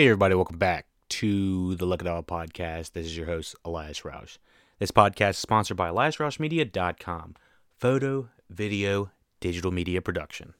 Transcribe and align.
Hey, 0.00 0.06
everybody, 0.06 0.34
welcome 0.34 0.56
back 0.56 0.86
to 1.10 1.74
the 1.74 1.84
Lucky 1.84 2.06
Dog 2.06 2.26
podcast. 2.26 2.92
This 2.92 3.04
is 3.04 3.14
your 3.18 3.26
host, 3.26 3.54
Elias 3.66 4.00
Roush. 4.00 4.38
This 4.78 4.90
podcast 4.90 5.32
is 5.32 5.36
sponsored 5.40 5.76
by 5.76 5.90
EliasRoushMedia.com, 5.90 7.34
photo, 7.76 8.30
video, 8.48 9.10
digital 9.40 9.70
media 9.70 10.00
production. 10.00 10.54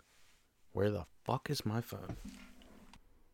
Where 0.74 0.90
the 0.90 1.06
fuck 1.24 1.48
is 1.48 1.64
my 1.64 1.80
phone? 1.80 2.18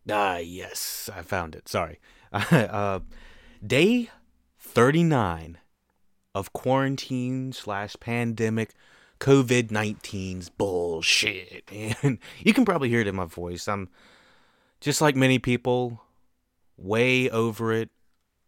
Ah, 0.09 0.37
yes, 0.37 1.11
I 1.13 1.23
found 1.23 1.57
it. 1.57 1.69
Sorry. 1.69 1.99
uh, 2.33 3.01
day 3.67 4.09
39 4.61 5.59
of 6.37 6.53
quarantine 6.53 7.53
slash 7.53 7.97
pandemic 7.99 8.75
COVID 9.19 9.71
19's 9.71 10.51
bullshit. 10.51 11.69
And 12.05 12.19
you 12.45 12.55
can 12.55 12.65
probably 12.65 12.91
hear 12.91 13.01
it 13.01 13.09
in 13.09 13.17
my 13.17 13.25
voice. 13.25 13.67
I'm 13.67 13.89
just 14.81 15.01
like 15.01 15.17
many 15.17 15.39
people, 15.39 16.03
way 16.77 17.31
over 17.31 17.73
it, 17.73 17.91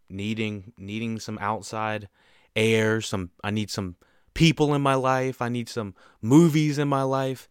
needing 0.08 0.72
needing 0.78 1.18
some 1.18 1.38
outside 1.40 2.08
air, 2.56 3.00
some 3.00 3.30
I 3.42 3.50
need 3.50 3.70
some 3.70 3.96
people 4.34 4.74
in 4.74 4.82
my 4.82 4.94
life, 4.94 5.42
I 5.42 5.48
need 5.48 5.68
some 5.68 5.94
movies 6.22 6.78
in 6.78 6.88
my 6.88 7.02
life. 7.02 7.48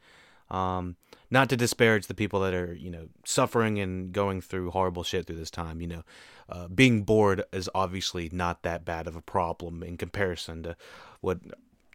Um, 0.50 0.96
not 1.30 1.50
to 1.50 1.58
disparage 1.58 2.08
the 2.08 2.14
people 2.14 2.40
that 2.40 2.54
are, 2.54 2.74
you 2.74 2.90
know, 2.90 3.10
suffering 3.26 3.80
and 3.80 4.14
going 4.14 4.40
through 4.40 4.72
horrible 4.72 5.04
shit 5.04 5.28
through 5.28 5.36
this 5.36 5.52
time, 5.52 5.82
you 5.82 5.88
know. 5.88 6.04
Uh, 6.50 6.70
being 6.70 7.04
bored 7.04 7.44
is 7.52 7.70
obviously 7.76 8.30
not 8.32 8.64
that 8.64 8.86
bad 8.86 9.08
of 9.08 9.18
a 9.18 9.22
problem 9.22 9.84
in 9.84 9.98
comparison 9.98 10.64
to 10.64 10.78
what 11.20 11.40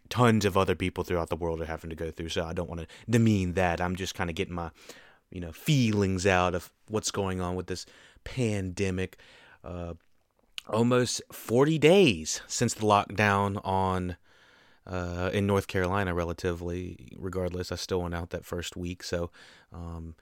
tons 0.09 0.45
of 0.45 0.55
other 0.55 0.75
people 0.75 1.03
throughout 1.03 1.29
the 1.29 1.35
world 1.35 1.59
are 1.59 1.65
having 1.65 1.89
to 1.89 1.95
go 1.95 2.11
through. 2.11 2.29
So 2.29 2.45
I 2.45 2.53
don't 2.53 2.69
want 2.69 2.81
to 2.81 2.87
demean 3.09 3.53
that. 3.53 3.81
I'm 3.81 3.95
just 3.95 4.13
kind 4.13 4.29
of 4.29 4.35
getting 4.35 4.53
my 4.53 4.69
you 5.33 5.41
know 5.41 5.51
feelings 5.51 6.25
out 6.25 6.55
of 6.55 6.71
what's 6.87 7.11
going 7.11 7.41
on 7.41 7.55
with 7.55 7.67
this 7.67 7.85
pandemic. 8.23 9.17
Uh, 9.63 9.95
almost 10.69 11.21
40 11.31 11.77
days 11.77 12.41
since 12.47 12.73
the 12.73 12.85
lockdown 12.85 13.59
on 13.65 14.15
uh, 14.85 15.29
in 15.33 15.47
North 15.47 15.67
Carolina, 15.67 16.13
relatively. 16.13 17.09
Regardless, 17.17 17.71
I 17.71 17.75
still 17.75 18.01
went 18.01 18.13
out 18.13 18.29
that 18.29 18.45
first 18.45 18.75
week, 18.75 19.03
so 19.03 19.31
um, 19.73 20.15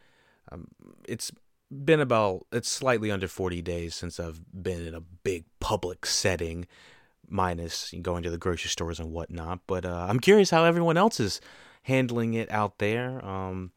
um, 0.51 0.67
it's 1.07 1.31
been 1.71 1.99
about 1.99 2.45
it's 2.51 2.69
slightly 2.69 3.11
under 3.11 3.27
40 3.27 3.61
days 3.61 3.95
since 3.95 4.19
I've 4.19 4.41
been 4.51 4.85
in 4.85 4.93
a 4.93 5.01
big 5.01 5.45
public 5.59 6.05
setting, 6.05 6.67
minus 7.27 7.93
going 8.01 8.23
to 8.23 8.29
the 8.29 8.37
grocery 8.37 8.69
stores 8.69 8.99
and 8.99 9.11
whatnot. 9.11 9.59
But 9.67 9.85
uh, 9.85 10.05
I'm 10.07 10.19
curious 10.19 10.51
how 10.51 10.63
everyone 10.63 10.97
else 10.97 11.19
is 11.19 11.41
handling 11.83 12.35
it 12.35 12.51
out 12.51 12.77
there. 12.77 13.23
Um, 13.25 13.71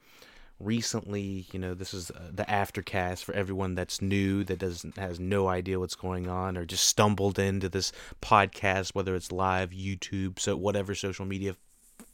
recently, 0.61 1.47
you 1.53 1.59
know, 1.59 1.75
this 1.75 1.93
is 1.93 2.11
uh, 2.11 2.31
the 2.33 2.45
aftercast 2.45 3.25
for 3.25 3.35
everyone 3.35 3.75
that's 3.75 4.01
new 4.01 4.45
that 4.45 4.59
doesn't 4.59 4.97
has 4.97 5.19
no 5.19 5.49
idea 5.49 5.81
what's 5.81 5.95
going 5.95 6.29
on 6.29 6.57
or 6.57 6.65
just 6.65 6.85
stumbled 6.85 7.39
into 7.39 7.69
this 7.69 7.93
podcast, 8.23 8.95
whether 8.95 9.15
it's 9.15 9.33
live, 9.33 9.71
YouTube, 9.71 10.39
so 10.39 10.57
whatever 10.57 10.95
social 10.95 11.27
media, 11.27 11.57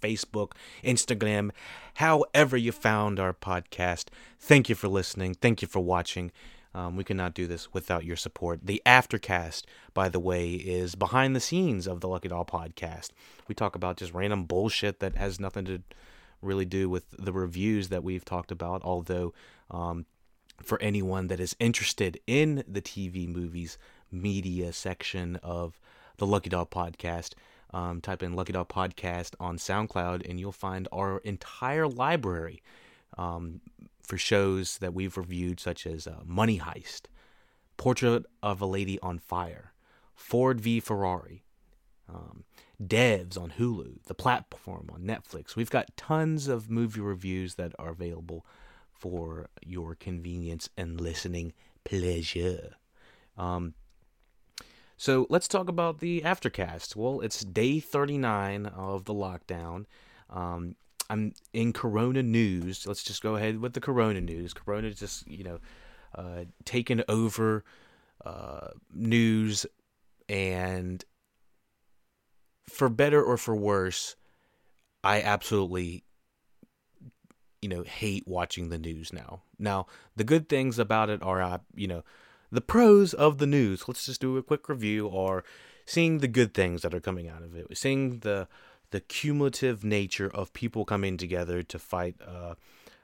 Facebook, 0.00 0.52
Instagram, 0.82 1.50
however 1.94 2.56
you 2.56 2.72
found 2.72 3.20
our 3.20 3.32
podcast. 3.32 4.06
Thank 4.38 4.68
you 4.68 4.74
for 4.74 4.88
listening. 4.88 5.34
Thank 5.34 5.62
you 5.62 5.68
for 5.68 5.80
watching. 5.80 6.32
Um, 6.72 6.96
we 6.96 7.04
cannot 7.04 7.34
do 7.34 7.46
this 7.46 7.72
without 7.72 8.04
your 8.04 8.16
support. 8.16 8.60
The 8.64 8.80
Aftercast, 8.86 9.64
by 9.92 10.08
the 10.08 10.20
way, 10.20 10.52
is 10.52 10.94
behind 10.94 11.34
the 11.34 11.40
scenes 11.40 11.88
of 11.88 12.00
the 12.00 12.08
Lucky 12.08 12.28
Dog 12.28 12.48
podcast. 12.48 13.08
We 13.48 13.56
talk 13.56 13.74
about 13.74 13.96
just 13.96 14.14
random 14.14 14.44
bullshit 14.44 15.00
that 15.00 15.16
has 15.16 15.40
nothing 15.40 15.64
to 15.64 15.82
really 16.42 16.64
do 16.64 16.88
with 16.88 17.10
the 17.18 17.32
reviews 17.32 17.88
that 17.88 18.04
we've 18.04 18.24
talked 18.24 18.50
about. 18.50 18.82
Although, 18.82 19.32
um, 19.70 20.06
for 20.62 20.80
anyone 20.82 21.28
that 21.28 21.40
is 21.40 21.56
interested 21.58 22.20
in 22.26 22.64
the 22.66 22.82
TV 22.82 23.28
movies 23.28 23.78
media 24.12 24.72
section 24.72 25.36
of 25.36 25.80
the 26.18 26.26
Lucky 26.26 26.50
Dog 26.50 26.70
podcast, 26.70 27.34
um, 27.72 28.00
type 28.00 28.22
in 28.22 28.34
Lucky 28.34 28.52
Dog 28.52 28.68
podcast 28.68 29.34
on 29.38 29.56
SoundCloud 29.56 30.28
and 30.28 30.40
you'll 30.40 30.52
find 30.52 30.88
our 30.92 31.18
entire 31.18 31.86
library 31.86 32.62
um, 33.16 33.60
for 34.02 34.18
shows 34.18 34.78
that 34.78 34.92
we've 34.92 35.16
reviewed, 35.16 35.60
such 35.60 35.86
as 35.86 36.06
uh, 36.06 36.16
Money 36.24 36.58
Heist, 36.58 37.02
Portrait 37.76 38.24
of 38.42 38.60
a 38.60 38.66
Lady 38.66 38.98
on 39.00 39.18
Fire, 39.18 39.72
Ford 40.14 40.60
v 40.60 40.80
Ferrari, 40.80 41.44
um, 42.08 42.44
Devs 42.82 43.38
on 43.38 43.54
Hulu, 43.58 44.04
the 44.06 44.14
platform 44.14 44.88
on 44.92 45.02
Netflix. 45.02 45.54
We've 45.54 45.70
got 45.70 45.96
tons 45.96 46.48
of 46.48 46.70
movie 46.70 47.00
reviews 47.00 47.56
that 47.56 47.72
are 47.78 47.90
available 47.90 48.46
for 48.92 49.48
your 49.64 49.94
convenience 49.94 50.68
and 50.76 51.00
listening 51.00 51.52
pleasure. 51.84 52.76
Um, 53.36 53.74
so 54.96 55.26
let's 55.30 55.48
talk 55.48 55.68
about 55.68 56.00
the 56.00 56.22
aftercast. 56.22 56.96
Well, 56.96 57.20
it's 57.20 57.40
day 57.44 57.80
39 57.80 58.66
of 58.66 59.04
the 59.04 59.14
lockdown. 59.14 59.86
Um, 60.28 60.76
I'm 61.08 61.32
in 61.52 61.72
Corona 61.72 62.22
news. 62.22 62.86
Let's 62.86 63.02
just 63.02 63.22
go 63.22 63.36
ahead 63.36 63.60
with 63.60 63.72
the 63.72 63.80
Corona 63.80 64.20
news. 64.20 64.54
Corona 64.54 64.90
just, 64.90 65.26
you 65.26 65.44
know, 65.44 65.58
uh, 66.14 66.44
taken 66.64 67.02
over 67.08 67.64
uh, 68.24 68.68
news 68.92 69.66
and 70.28 71.04
for 72.70 72.88
better 72.88 73.22
or 73.22 73.36
for 73.36 73.54
worse, 73.54 74.16
I 75.02 75.20
absolutely 75.20 76.04
you 77.62 77.68
know 77.68 77.82
hate 77.82 78.26
watching 78.26 78.68
the 78.68 78.78
news 78.78 79.12
now. 79.12 79.42
Now, 79.58 79.86
the 80.16 80.24
good 80.24 80.48
things 80.48 80.78
about 80.78 81.10
it 81.10 81.22
are 81.22 81.60
you 81.74 81.88
know 81.88 82.04
the 82.50 82.60
pros 82.60 83.14
of 83.14 83.38
the 83.38 83.46
news. 83.46 83.86
Let's 83.86 84.06
just 84.06 84.20
do 84.20 84.36
a 84.36 84.42
quick 84.42 84.68
review 84.68 85.08
are 85.10 85.44
seeing 85.86 86.18
the 86.18 86.28
good 86.28 86.54
things 86.54 86.82
that 86.82 86.94
are 86.94 87.00
coming 87.00 87.28
out 87.28 87.42
of 87.42 87.54
it. 87.54 87.66
Seeing 87.76 88.20
the 88.20 88.48
the 88.90 89.00
cumulative 89.00 89.84
nature 89.84 90.30
of 90.34 90.52
people 90.52 90.84
coming 90.84 91.16
together 91.16 91.62
to 91.62 91.78
fight 91.78 92.16
uh, 92.26 92.54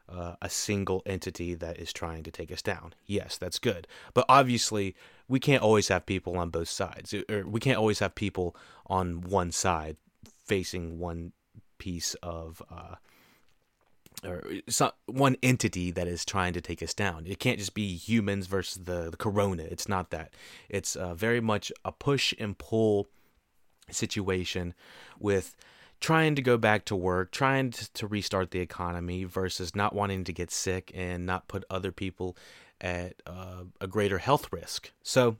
uh, 0.08 0.36
a 0.40 0.48
single 0.48 1.02
entity 1.06 1.54
that 1.54 1.78
is 1.78 1.92
trying 1.92 2.22
to 2.22 2.30
take 2.30 2.52
us 2.52 2.62
down. 2.62 2.94
Yes, 3.06 3.38
that's 3.38 3.58
good. 3.58 3.86
But 4.14 4.24
obviously, 4.28 4.94
we 5.28 5.40
can't 5.40 5.62
always 5.62 5.88
have 5.88 6.06
people 6.06 6.36
on 6.38 6.50
both 6.50 6.68
sides. 6.68 7.14
Or 7.28 7.46
we 7.46 7.60
can't 7.60 7.78
always 7.78 7.98
have 7.98 8.14
people 8.14 8.56
on 8.86 9.20
one 9.20 9.52
side 9.52 9.96
facing 10.44 10.98
one 10.98 11.32
piece 11.78 12.14
of. 12.22 12.62
Uh, 12.70 12.96
or 14.24 14.42
some, 14.68 14.92
one 15.04 15.36
entity 15.42 15.90
that 15.90 16.08
is 16.08 16.24
trying 16.24 16.54
to 16.54 16.60
take 16.60 16.82
us 16.82 16.94
down. 16.94 17.26
It 17.26 17.38
can't 17.38 17.58
just 17.58 17.74
be 17.74 17.96
humans 17.96 18.46
versus 18.46 18.84
the, 18.84 19.10
the 19.10 19.16
corona. 19.16 19.64
It's 19.64 19.88
not 19.88 20.10
that. 20.10 20.32
It's 20.70 20.96
uh, 20.96 21.14
very 21.14 21.40
much 21.40 21.70
a 21.84 21.92
push 21.92 22.32
and 22.38 22.56
pull 22.56 23.08
situation 23.90 24.74
with 25.18 25.54
trying 26.00 26.34
to 26.34 26.42
go 26.42 26.56
back 26.56 26.84
to 26.86 26.96
work, 26.96 27.32
trying 27.32 27.70
to, 27.70 28.06
restart 28.06 28.50
the 28.50 28.60
economy 28.60 29.24
versus 29.24 29.74
not 29.74 29.94
wanting 29.94 30.24
to 30.24 30.32
get 30.32 30.50
sick 30.50 30.92
and 30.94 31.24
not 31.24 31.48
put 31.48 31.64
other 31.70 31.90
people 31.92 32.36
at 32.80 33.14
uh, 33.26 33.64
a 33.80 33.86
greater 33.86 34.18
health 34.18 34.52
risk. 34.52 34.92
So, 35.02 35.36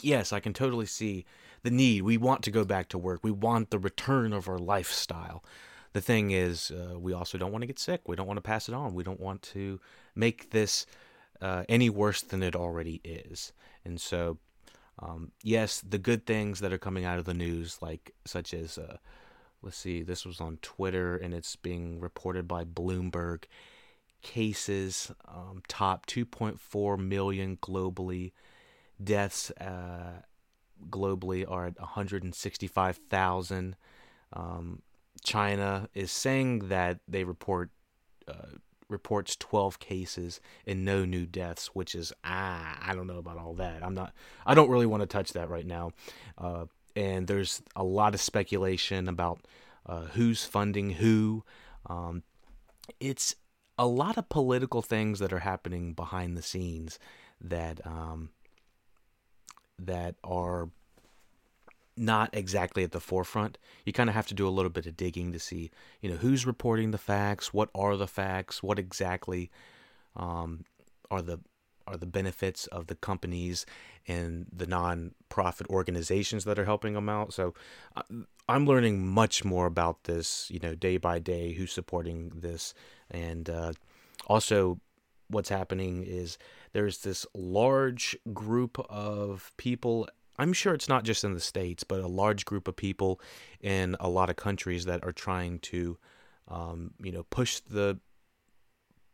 yes, 0.00 0.32
I 0.32 0.40
can 0.40 0.52
totally 0.52 0.86
see 0.86 1.24
the 1.62 1.70
need. 1.70 2.02
We 2.02 2.16
want 2.16 2.42
to 2.44 2.50
go 2.50 2.64
back 2.64 2.88
to 2.90 2.98
work. 2.98 3.20
We 3.22 3.32
want 3.32 3.70
the 3.70 3.78
return 3.78 4.32
of 4.32 4.48
our 4.48 4.58
lifestyle. 4.58 5.44
The 5.92 6.00
thing 6.00 6.30
is, 6.30 6.70
uh, 6.70 6.98
we 6.98 7.12
also 7.12 7.38
don't 7.38 7.52
want 7.52 7.62
to 7.62 7.66
get 7.66 7.78
sick. 7.78 8.02
We 8.06 8.16
don't 8.16 8.26
want 8.26 8.38
to 8.38 8.42
pass 8.42 8.68
it 8.68 8.74
on. 8.74 8.94
We 8.94 9.04
don't 9.04 9.20
want 9.20 9.42
to 9.42 9.80
make 10.14 10.50
this 10.50 10.86
uh, 11.40 11.64
any 11.68 11.90
worse 11.90 12.22
than 12.22 12.42
it 12.42 12.56
already 12.56 13.00
is. 13.04 13.52
And 13.84 14.00
so, 14.00 14.38
um, 14.98 15.32
yes, 15.42 15.80
the 15.80 15.98
good 15.98 16.26
things 16.26 16.60
that 16.60 16.72
are 16.72 16.78
coming 16.78 17.04
out 17.04 17.18
of 17.18 17.24
the 17.24 17.34
news, 17.34 17.78
like 17.80 18.14
such 18.24 18.54
as 18.54 18.78
uh, 18.78 18.96
let's 19.64 19.78
see, 19.78 20.02
this 20.02 20.26
was 20.26 20.40
on 20.40 20.58
Twitter 20.60 21.16
and 21.16 21.32
it's 21.32 21.56
being 21.56 21.98
reported 21.98 22.46
by 22.46 22.64
Bloomberg. 22.64 23.44
Cases 24.20 25.10
um, 25.26 25.62
top 25.68 26.06
2.4 26.06 26.98
million 26.98 27.56
globally. 27.56 28.32
Deaths 29.02 29.50
uh, 29.52 30.20
globally 30.88 31.50
are 31.50 31.66
at 31.66 31.78
165,000. 31.80 33.76
Um, 34.32 34.82
China 35.22 35.88
is 35.94 36.10
saying 36.10 36.68
that 36.68 37.00
they 37.08 37.24
report 37.24 37.70
uh, 38.28 38.56
reports 38.88 39.36
12 39.36 39.78
cases 39.78 40.40
and 40.66 40.84
no 40.84 41.04
new 41.04 41.26
deaths, 41.26 41.68
which 41.68 41.94
is 41.94 42.12
ah, 42.24 42.78
I 42.82 42.94
don't 42.94 43.06
know 43.06 43.18
about 43.18 43.38
all 43.38 43.54
that. 43.54 43.82
I'm 43.82 43.94
not. 43.94 44.12
I 44.46 44.54
don't 44.54 44.70
really 44.70 44.86
want 44.86 45.02
to 45.02 45.06
touch 45.06 45.32
that 45.32 45.48
right 45.48 45.66
now. 45.66 45.92
Uh, 46.36 46.66
and 46.96 47.26
there's 47.26 47.62
a 47.74 47.84
lot 47.84 48.14
of 48.14 48.20
speculation 48.20 49.08
about 49.08 49.40
uh, 49.86 50.06
who's 50.12 50.44
funding 50.44 50.90
who. 50.90 51.44
Um, 51.86 52.22
it's 53.00 53.34
a 53.78 53.86
lot 53.86 54.16
of 54.16 54.28
political 54.28 54.82
things 54.82 55.18
that 55.18 55.32
are 55.32 55.40
happening 55.40 55.94
behind 55.94 56.36
the 56.36 56.42
scenes 56.42 56.98
that 57.40 57.84
um, 57.86 58.30
that 59.78 60.14
are 60.22 60.68
not 61.96 62.30
exactly 62.32 62.82
at 62.82 62.92
the 62.92 63.00
forefront. 63.00 63.58
You 63.84 63.92
kind 63.92 64.08
of 64.08 64.14
have 64.14 64.26
to 64.28 64.34
do 64.34 64.48
a 64.48 64.50
little 64.50 64.70
bit 64.70 64.86
of 64.86 64.96
digging 64.96 65.32
to 65.32 65.38
see, 65.38 65.70
you 66.00 66.10
know, 66.10 66.16
who's 66.16 66.46
reporting 66.46 66.90
the 66.90 66.98
facts, 66.98 67.54
what 67.54 67.68
are 67.74 67.96
the 67.96 68.08
facts, 68.08 68.62
what 68.62 68.78
exactly 68.78 69.50
um, 70.16 70.64
are 71.10 71.22
the 71.22 71.40
are 71.86 71.96
the 71.96 72.06
benefits 72.06 72.66
of 72.68 72.86
the 72.86 72.94
companies 72.94 73.66
and 74.06 74.46
the 74.52 74.66
non-profit 74.66 75.66
organizations 75.68 76.44
that 76.44 76.58
are 76.58 76.64
helping 76.64 76.94
them 76.94 77.08
out. 77.08 77.32
So 77.32 77.54
uh, 77.96 78.02
I'm 78.48 78.66
learning 78.66 79.06
much 79.06 79.44
more 79.44 79.66
about 79.66 80.04
this, 80.04 80.50
you 80.50 80.60
know, 80.60 80.74
day 80.74 80.96
by 80.96 81.18
day, 81.18 81.52
who's 81.52 81.72
supporting 81.72 82.32
this, 82.34 82.74
and 83.10 83.48
uh, 83.48 83.72
also 84.26 84.80
what's 85.28 85.48
happening 85.48 86.04
is 86.06 86.38
there's 86.72 86.98
this 86.98 87.26
large 87.34 88.16
group 88.32 88.78
of 88.90 89.52
people. 89.56 90.08
I'm 90.38 90.52
sure 90.52 90.74
it's 90.74 90.88
not 90.88 91.04
just 91.04 91.24
in 91.24 91.32
the 91.34 91.40
states, 91.40 91.84
but 91.84 92.00
a 92.00 92.08
large 92.08 92.44
group 92.44 92.68
of 92.68 92.76
people 92.76 93.20
in 93.60 93.96
a 94.00 94.08
lot 94.08 94.30
of 94.30 94.36
countries 94.36 94.84
that 94.84 95.04
are 95.04 95.12
trying 95.12 95.60
to, 95.60 95.96
um, 96.48 96.92
you 97.02 97.12
know, 97.12 97.22
push 97.30 97.60
the 97.60 97.98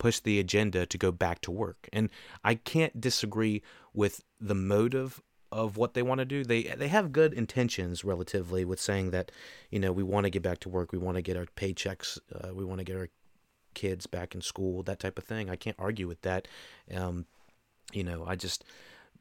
push 0.00 0.18
the 0.18 0.40
agenda 0.40 0.86
to 0.86 0.98
go 0.98 1.12
back 1.12 1.40
to 1.42 1.52
work. 1.52 1.88
And 1.92 2.08
I 2.42 2.56
can't 2.56 3.00
disagree 3.00 3.62
with 3.94 4.24
the 4.40 4.54
motive 4.54 5.20
of 5.52 5.76
what 5.76 5.94
they 5.94 6.02
want 6.02 6.20
to 6.20 6.24
do. 6.24 6.42
They 6.42 6.62
they 6.62 6.88
have 6.88 7.12
good 7.12 7.32
intentions 7.32 8.04
relatively 8.04 8.64
with 8.64 8.80
saying 8.80 9.10
that, 9.10 9.30
you 9.70 9.78
know, 9.78 9.92
we 9.92 10.02
want 10.02 10.24
to 10.24 10.30
get 10.30 10.42
back 10.42 10.58
to 10.60 10.68
work, 10.68 10.90
we 10.90 10.98
want 10.98 11.16
to 11.16 11.22
get 11.22 11.36
our 11.36 11.46
paychecks, 11.46 12.18
uh, 12.34 12.54
we 12.54 12.64
want 12.64 12.78
to 12.78 12.84
get 12.84 12.96
our 12.96 13.10
kids 13.74 14.06
back 14.06 14.34
in 14.34 14.40
school, 14.40 14.82
that 14.82 14.98
type 14.98 15.18
of 15.18 15.24
thing. 15.24 15.50
I 15.50 15.56
can't 15.56 15.76
argue 15.78 16.08
with 16.08 16.22
that. 16.22 16.48
Um, 16.92 17.26
you 17.92 18.02
know, 18.02 18.24
I 18.26 18.36
just 18.36 18.64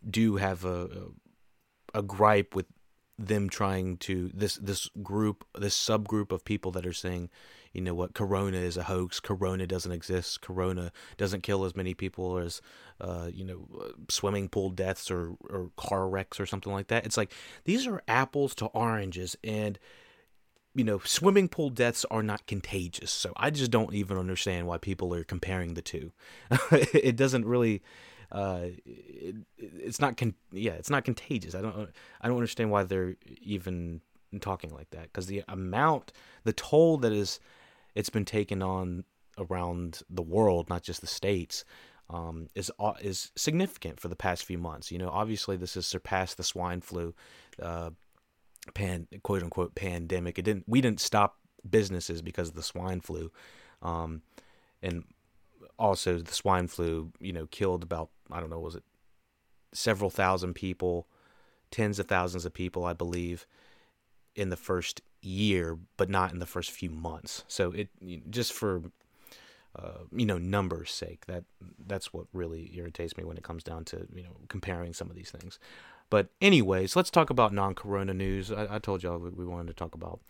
do 0.10 0.38
have 0.38 0.66
a 0.66 1.10
a 1.94 2.02
gripe 2.02 2.56
with 2.56 2.68
them 3.18 3.50
trying 3.50 3.98
to 3.98 4.32
this 4.34 4.56
this 4.56 4.90
group 5.04 5.46
this 5.58 5.78
subgroup 5.78 6.32
of 6.32 6.46
people 6.46 6.72
that 6.72 6.86
are 6.86 6.94
saying 6.94 7.30
you 7.74 7.82
know 7.82 7.94
what 7.94 8.14
corona 8.14 8.58
is 8.58 8.78
a 8.78 8.84
hoax. 8.84 9.20
Corona 9.20 9.68
doesn't 9.68 9.92
exist. 9.92 10.42
Corona 10.42 10.92
doesn't 11.18 11.44
kill 11.44 11.66
as 11.66 11.76
many 11.76 11.94
people 11.94 12.38
as 12.38 12.62
uh, 13.00 13.30
you 13.32 13.46
know 13.46 13.68
swimming 14.10 14.50
pool 14.50 14.70
deaths 14.70 15.12
or 15.12 15.36
or 15.50 15.72
car 15.78 16.10
wrecks 16.10 16.40
or 16.40 16.46
something 16.46 16.74
like 16.74 16.88
that. 16.88 17.06
It's 17.06 17.18
like 17.18 17.32
these 17.66 17.88
are 17.88 18.02
apples 18.08 18.56
to 18.56 18.66
oranges 18.68 19.36
and 19.44 19.78
you 20.76 20.84
know 20.84 21.00
swimming 21.00 21.48
pool 21.48 21.70
deaths 21.70 22.06
are 22.10 22.24
not 22.24 22.46
contagious. 22.48 23.12
So 23.12 23.34
i 23.38 23.50
just 23.50 23.72
don't 23.72 23.94
even 23.94 24.18
understand 24.18 24.68
why 24.68 24.78
people 24.78 25.14
are 25.14 25.24
comparing 25.24 25.74
the 25.74 25.82
two. 25.82 26.12
It 26.72 27.16
doesn't 27.16 27.46
really 27.46 27.82
uh, 28.32 28.68
it, 28.86 29.36
it's 29.58 30.00
not 30.00 30.18
con- 30.18 30.36
yeah, 30.52 30.74
it's 30.74 30.90
not 30.90 31.04
contagious. 31.04 31.56
I 31.56 31.62
don't 31.62 31.90
I 32.22 32.28
don't 32.28 32.38
understand 32.38 32.72
why 32.72 32.84
they're 32.84 33.16
even 33.42 34.02
talking 34.40 34.74
like 34.74 34.92
that 34.92 35.04
because 35.04 35.26
the 35.26 35.44
amount, 35.48 36.14
the 36.44 36.54
toll 36.54 36.98
that 36.98 37.12
is, 37.12 37.40
it's 37.96 38.10
been 38.10 38.26
taken 38.26 38.62
on 38.62 39.04
around 39.38 40.02
the 40.10 40.22
world, 40.22 40.70
not 40.70 40.84
just 40.84 41.02
the 41.02 41.08
states. 41.08 41.64
Um, 42.12 42.48
is 42.56 42.72
uh, 42.80 42.94
is 43.02 43.32
significant 43.36 44.00
for 44.00 44.08
the 44.08 44.16
past 44.16 44.44
few 44.44 44.58
months. 44.58 44.92
You 44.92 44.98
know, 44.98 45.10
obviously 45.10 45.58
this 45.58 45.76
has 45.76 45.86
surpassed 45.86 46.38
the 46.38 46.44
swine 46.44 46.82
flu, 46.82 47.14
uh, 47.62 47.92
pan 48.74 49.08
quote 49.22 49.44
unquote 49.44 49.76
pandemic. 49.76 50.40
It 50.40 50.42
didn't. 50.42 50.66
We 50.68 50.82
didn't 50.82 51.02
stop 51.02 51.38
businesses 51.70 52.24
because 52.24 52.50
of 52.50 52.56
the 52.56 52.64
swine 52.64 53.02
flu, 53.02 53.32
um, 53.84 54.24
and 54.82 55.04
also 55.78 56.18
the 56.18 56.34
swine 56.34 56.68
flu. 56.68 57.12
You 57.20 57.32
know, 57.32 57.46
killed 57.46 57.84
about 57.84 58.10
I 58.32 58.40
don't 58.40 58.50
know, 58.50 58.60
was 58.60 58.76
it 58.76 58.84
several 59.74 60.10
thousand 60.10 60.56
people, 60.56 61.08
tens 61.70 62.00
of 62.00 62.08
thousands 62.08 62.46
of 62.46 62.54
people, 62.54 62.86
I 62.86 62.94
believe, 62.94 63.46
in 64.36 64.50
the 64.50 64.58
first 64.58 65.02
year, 65.22 65.78
but 65.98 66.10
not 66.10 66.32
in 66.32 66.40
the 66.40 66.46
first 66.46 66.72
few 66.72 66.90
months. 66.90 67.44
So 67.48 67.72
it 67.72 67.90
just 68.30 68.54
for 68.54 68.84
uh, 69.76 70.00
you 70.12 70.26
know 70.26 70.38
numbers 70.38 70.92
sake 70.92 71.26
that 71.28 71.44
that's 71.86 72.12
what 72.12 72.26
really 72.34 72.72
irritates 72.76 73.16
me 73.18 73.24
when 73.24 73.38
it 73.38 73.44
comes 73.44 73.64
down 73.64 73.86
to 73.86 74.08
you 74.14 74.24
know 74.24 74.36
comparing 74.48 74.94
some 74.94 75.12
of 75.12 75.16
these 75.16 75.30
things 75.30 75.60
but 76.10 76.30
anyways 76.42 76.96
let's 76.96 77.12
talk 77.12 77.30
about 77.30 77.54
non-corona 77.54 78.12
news 78.12 78.52
i, 78.52 78.76
I 78.76 78.80
told 78.80 79.04
y'all 79.04 79.20
we, 79.20 79.46
wanted 79.46 79.68
to 79.68 79.74
talk 79.76 79.94
about 79.94 80.22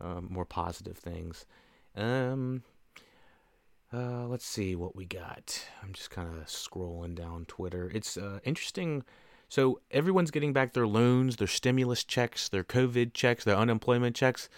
uh, 0.00 0.20
more 0.20 0.44
positive 0.44 0.96
things 0.96 1.44
um 1.96 2.62
uh, 3.92 4.26
let's 4.26 4.44
see 4.44 4.74
what 4.74 4.96
we 4.96 5.04
got. 5.04 5.68
I'm 5.80 5.92
just 5.92 6.10
kind 6.10 6.28
of 6.28 6.46
scrolling 6.46 7.14
down 7.14 7.44
Twitter. 7.44 7.88
It's 7.94 8.16
uh, 8.16 8.40
interesting. 8.42 9.04
So 9.54 9.78
everyone's 9.92 10.32
getting 10.32 10.52
back 10.52 10.72
their 10.72 10.84
loans, 10.84 11.36
their 11.36 11.46
stimulus 11.46 12.02
checks, 12.02 12.48
their 12.48 12.64
COVID 12.64 13.14
checks, 13.14 13.44
their 13.44 13.54
unemployment 13.56 14.16
checks. 14.16 14.48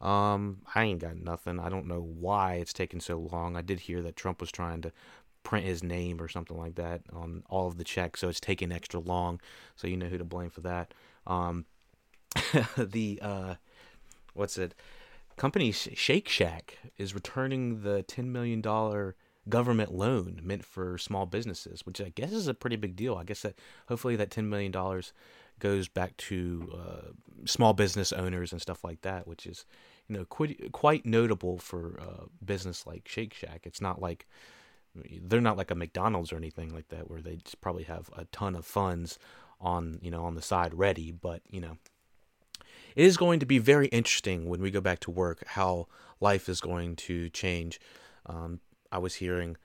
Um, 0.00 0.62
I 0.74 0.84
ain't 0.84 1.02
got 1.02 1.18
nothing. 1.18 1.60
I 1.60 1.68
don't 1.68 1.86
know 1.86 2.00
why 2.00 2.54
it's 2.54 2.72
taking 2.72 3.00
so 3.00 3.18
long. 3.30 3.58
I 3.58 3.60
did 3.60 3.80
hear 3.80 4.00
that 4.00 4.16
Trump 4.16 4.40
was 4.40 4.50
trying 4.50 4.80
to 4.80 4.92
print 5.42 5.66
his 5.66 5.82
name 5.82 6.18
or 6.18 6.28
something 6.28 6.56
like 6.56 6.76
that 6.76 7.02
on 7.12 7.42
all 7.50 7.68
of 7.68 7.76
the 7.76 7.84
checks, 7.84 8.20
so 8.20 8.30
it's 8.30 8.40
taking 8.40 8.72
extra 8.72 9.00
long. 9.00 9.38
So 9.76 9.86
you 9.86 9.98
know 9.98 10.06
who 10.06 10.16
to 10.16 10.24
blame 10.24 10.48
for 10.48 10.62
that. 10.62 10.94
Um, 11.26 11.66
the 12.78 13.18
uh, 13.20 13.54
what's 14.32 14.56
it? 14.56 14.74
company 15.36 15.72
Shake 15.72 16.26
Shack 16.26 16.78
is 16.96 17.14
returning 17.14 17.82
the 17.82 18.02
$10 18.02 18.24
million 18.28 18.62
government 19.48 19.92
loan 19.92 20.40
meant 20.42 20.64
for 20.64 20.98
small 20.98 21.26
businesses, 21.26 21.84
which 21.86 22.00
I 22.00 22.10
guess 22.10 22.32
is 22.32 22.48
a 22.48 22.54
pretty 22.54 22.76
big 22.76 22.96
deal. 22.96 23.16
I 23.16 23.24
guess 23.24 23.42
that 23.42 23.58
hopefully 23.88 24.16
that 24.16 24.30
$10 24.30 24.44
million 24.44 24.72
goes 25.58 25.88
back 25.88 26.16
to 26.16 26.72
uh, 26.74 27.10
small 27.44 27.72
business 27.72 28.12
owners 28.12 28.52
and 28.52 28.60
stuff 28.60 28.84
like 28.84 29.02
that, 29.02 29.26
which 29.26 29.46
is, 29.46 29.64
you 30.08 30.16
know, 30.16 30.24
quite, 30.24 30.72
quite 30.72 31.04
notable 31.04 31.58
for 31.58 31.96
a 31.96 32.44
business 32.44 32.86
like 32.86 33.08
Shake 33.08 33.34
Shack. 33.34 33.62
It's 33.64 33.80
not 33.80 34.00
like, 34.00 34.26
they're 35.22 35.40
not 35.40 35.56
like 35.56 35.70
a 35.70 35.74
McDonald's 35.74 36.32
or 36.32 36.36
anything 36.36 36.72
like 36.72 36.88
that 36.88 37.10
where 37.10 37.20
they 37.20 37.36
just 37.36 37.60
probably 37.60 37.84
have 37.84 38.10
a 38.16 38.24
ton 38.26 38.54
of 38.54 38.64
funds 38.66 39.18
on, 39.60 39.98
you 40.02 40.10
know, 40.10 40.24
on 40.24 40.34
the 40.34 40.42
side 40.42 40.74
ready, 40.74 41.10
but, 41.10 41.42
you 41.50 41.60
know, 41.60 41.76
it 42.94 43.04
is 43.04 43.16
going 43.16 43.40
to 43.40 43.46
be 43.46 43.58
very 43.58 43.86
interesting 43.88 44.48
when 44.48 44.60
we 44.60 44.70
go 44.70 44.80
back 44.80 45.00
to 45.00 45.10
work 45.10 45.44
how 45.46 45.86
life 46.20 46.48
is 46.48 46.60
going 46.60 46.96
to 46.96 47.28
change. 47.30 47.80
Um, 48.26 48.60
I 48.90 48.98
was 48.98 49.16
hearing 49.16 49.56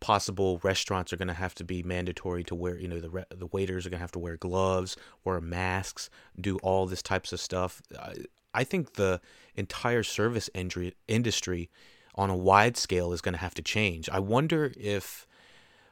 possible 0.00 0.60
restaurants 0.62 1.12
are 1.12 1.16
going 1.16 1.28
to 1.28 1.34
have 1.34 1.54
to 1.54 1.64
be 1.64 1.82
mandatory 1.82 2.44
to 2.44 2.54
wear 2.54 2.76
you 2.76 2.88
know 2.88 3.00
the 3.00 3.08
re- 3.08 3.24
the 3.30 3.46
waiters 3.46 3.86
are 3.86 3.90
going 3.90 3.98
to 3.98 4.02
have 4.02 4.12
to 4.12 4.18
wear 4.18 4.36
gloves 4.36 4.96
wear 5.24 5.40
masks 5.40 6.10
do 6.38 6.58
all 6.58 6.86
this 6.86 7.02
types 7.02 7.32
of 7.32 7.40
stuff. 7.40 7.80
I, 7.98 8.14
I 8.52 8.64
think 8.64 8.94
the 8.94 9.20
entire 9.56 10.02
service 10.02 10.48
industry 10.54 10.94
industry 11.08 11.70
on 12.14 12.30
a 12.30 12.36
wide 12.36 12.76
scale 12.76 13.12
is 13.12 13.20
going 13.20 13.32
to 13.32 13.40
have 13.40 13.54
to 13.54 13.62
change. 13.62 14.08
I 14.08 14.20
wonder 14.20 14.72
if 14.76 15.26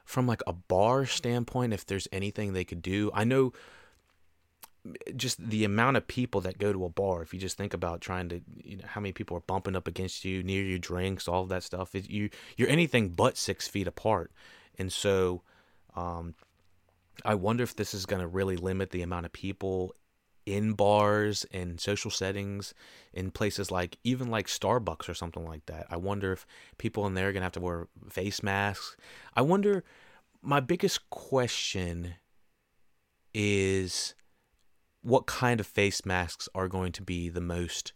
from 0.04 0.26
like 0.26 0.42
a 0.46 0.52
bar 0.52 1.06
standpoint 1.06 1.72
if 1.72 1.86
there's 1.86 2.08
anything 2.12 2.52
they 2.52 2.64
could 2.64 2.82
do. 2.82 3.10
I 3.14 3.24
know 3.24 3.52
just 5.14 5.38
the 5.48 5.64
amount 5.64 5.96
of 5.96 6.06
people 6.06 6.40
that 6.40 6.58
go 6.58 6.72
to 6.72 6.84
a 6.84 6.88
bar 6.88 7.22
if 7.22 7.32
you 7.32 7.38
just 7.38 7.56
think 7.56 7.72
about 7.72 8.00
trying 8.00 8.28
to 8.28 8.40
you 8.56 8.76
know 8.76 8.84
how 8.86 9.00
many 9.00 9.12
people 9.12 9.36
are 9.36 9.40
bumping 9.40 9.76
up 9.76 9.86
against 9.86 10.24
you 10.24 10.42
near 10.42 10.62
your 10.62 10.78
drinks 10.78 11.28
all 11.28 11.42
of 11.44 11.48
that 11.48 11.62
stuff 11.62 11.94
it, 11.94 12.10
you 12.10 12.28
you're 12.56 12.68
anything 12.68 13.08
but 13.10 13.36
six 13.36 13.68
feet 13.68 13.86
apart. 13.86 14.32
And 14.78 14.92
so 14.92 15.42
um, 15.94 16.34
i 17.24 17.34
wonder 17.34 17.62
if 17.62 17.76
this 17.76 17.94
is 17.94 18.06
going 18.06 18.22
to 18.22 18.26
really 18.26 18.56
limit 18.56 18.90
the 18.90 19.02
amount 19.02 19.26
of 19.26 19.32
people 19.32 19.94
in 20.46 20.72
bars 20.72 21.46
and 21.52 21.80
social 21.80 22.10
settings 22.10 22.74
in 23.12 23.30
places 23.30 23.70
like 23.70 23.98
even 24.04 24.28
like 24.28 24.46
starbucks 24.46 25.08
or 25.08 25.14
something 25.14 25.44
like 25.46 25.66
that. 25.66 25.86
I 25.90 25.96
wonder 25.96 26.32
if 26.32 26.46
people 26.78 27.06
in 27.06 27.14
there 27.14 27.28
are 27.28 27.32
going 27.32 27.42
to 27.42 27.44
have 27.44 27.52
to 27.52 27.60
wear 27.60 27.88
face 28.10 28.42
masks. 28.42 28.96
I 29.34 29.42
wonder 29.42 29.84
my 30.42 30.60
biggest 30.60 31.08
question 31.10 32.14
is 33.32 34.14
what 35.02 35.26
kind 35.26 35.60
of 35.60 35.66
face 35.66 36.06
masks 36.06 36.48
are 36.54 36.68
going 36.68 36.92
to 36.92 37.02
be 37.02 37.28
the 37.28 37.40
most 37.40 37.92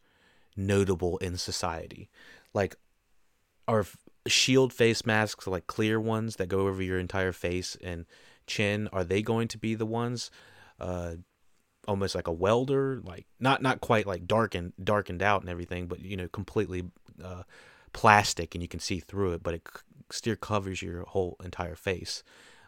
notable 0.56 1.18
in 1.18 1.36
society. 1.36 2.08
Like, 2.52 2.76
are 3.68 3.84
shield 4.26 4.72
face 4.72 5.06
masks, 5.06 5.46
like 5.46 5.66
clear 5.66 6.00
ones 6.00 6.36
that 6.36 6.48
go 6.48 6.66
over 6.66 6.82
your 6.82 6.98
entire 6.98 7.32
face 7.32 7.76
and 7.82 8.06
chin, 8.46 8.88
are 8.92 9.04
they 9.04 9.22
going 9.22 9.48
to 9.48 9.58
be 9.58 9.74
the 9.74 9.86
ones, 9.86 10.30
uh, 10.80 11.14
almost 11.86 12.14
like 12.14 12.26
a 12.26 12.32
welder, 12.32 13.00
like 13.02 13.26
not 13.38 13.62
not 13.62 13.80
quite 13.80 14.06
like 14.06 14.26
darkened 14.26 14.72
darkened 14.82 15.22
out 15.22 15.40
and 15.40 15.50
everything, 15.50 15.86
but 15.86 16.00
you 16.00 16.16
know 16.16 16.28
completely 16.28 16.84
uh, 17.22 17.42
plastic 17.92 18.54
and 18.54 18.62
you 18.62 18.68
can 18.68 18.80
see 18.80 19.00
through 19.00 19.32
it, 19.32 19.42
but 19.42 19.54
it 19.54 19.62
still 20.10 20.36
covers 20.36 20.82
your 20.82 21.04
whole 21.04 21.36
entire 21.42 21.76
face. 21.76 22.22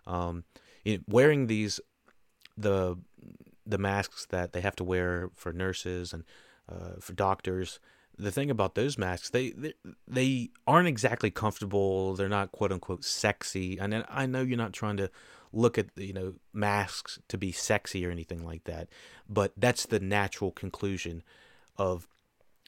Um, 0.07 0.45
you 0.85 0.99
know, 0.99 1.05
wearing 1.07 1.47
these, 1.47 1.81
the 2.57 2.97
the 3.69 3.79
masks 3.79 4.27
that 4.31 4.53
they 4.53 4.61
have 4.61 4.77
to 4.77 4.85
wear 4.85 5.31
for 5.35 5.53
nurses 5.53 6.13
and 6.13 6.25
uh, 6.69 7.01
for 7.01 7.13
doctors. 7.13 7.79
The 8.17 8.33
thing 8.33 8.51
about 8.51 8.75
those 8.75 8.99
masks, 8.99 9.31
they, 9.31 9.51
they 9.51 9.75
they 10.09 10.51
aren't 10.67 10.89
exactly 10.89 11.31
comfortable. 11.31 12.15
They're 12.15 12.29
not 12.29 12.51
quote 12.51 12.73
unquote 12.73 13.05
sexy. 13.05 13.79
And 13.79 14.05
I 14.09 14.27
know 14.27 14.43
you're 14.43 14.59
not 14.59 14.73
trying 14.73 14.97
to 14.97 15.11
look 15.53 15.79
at 15.79 15.87
you 15.97 16.13
know 16.13 16.35
masks 16.53 17.21
to 17.29 17.39
be 17.39 17.53
sexy 17.53 18.05
or 18.05 18.11
anything 18.11 18.45
like 18.45 18.65
that, 18.65 18.89
but 19.29 19.53
that's 19.57 19.87
the 19.87 20.01
natural 20.01 20.51
conclusion 20.51 21.23
of 21.77 22.09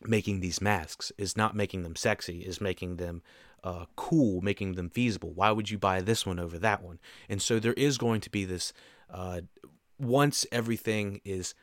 making 0.03 0.41
these 0.41 0.61
masks 0.61 1.13
is 1.19 1.37
not 1.37 1.55
making 1.55 1.83
them 1.83 1.95
sexy 1.95 2.41
is 2.41 2.61
making 2.61 2.97
them 2.97 3.23
uh, 3.63 3.85
cool, 3.97 4.41
making 4.41 4.75
them 4.75 4.89
feasible. 4.89 5.33
Why 5.33 5.51
would 5.51 5.71
you 5.71 5.79
buy 5.79 6.01
this 6.01 6.25
one 6.25 6.39
over 6.39 6.59
that 6.59 6.83
one? 6.83 6.99
And 7.29 7.43
so 7.43 7.59
there 7.59 7.75
is 7.75 7.99
going 7.99 8.21
to 8.23 8.31
be 8.31 8.45
this 8.45 8.73
uh, 9.13 9.43
once 10.01 10.47
everything 10.51 11.21
is 11.25 11.55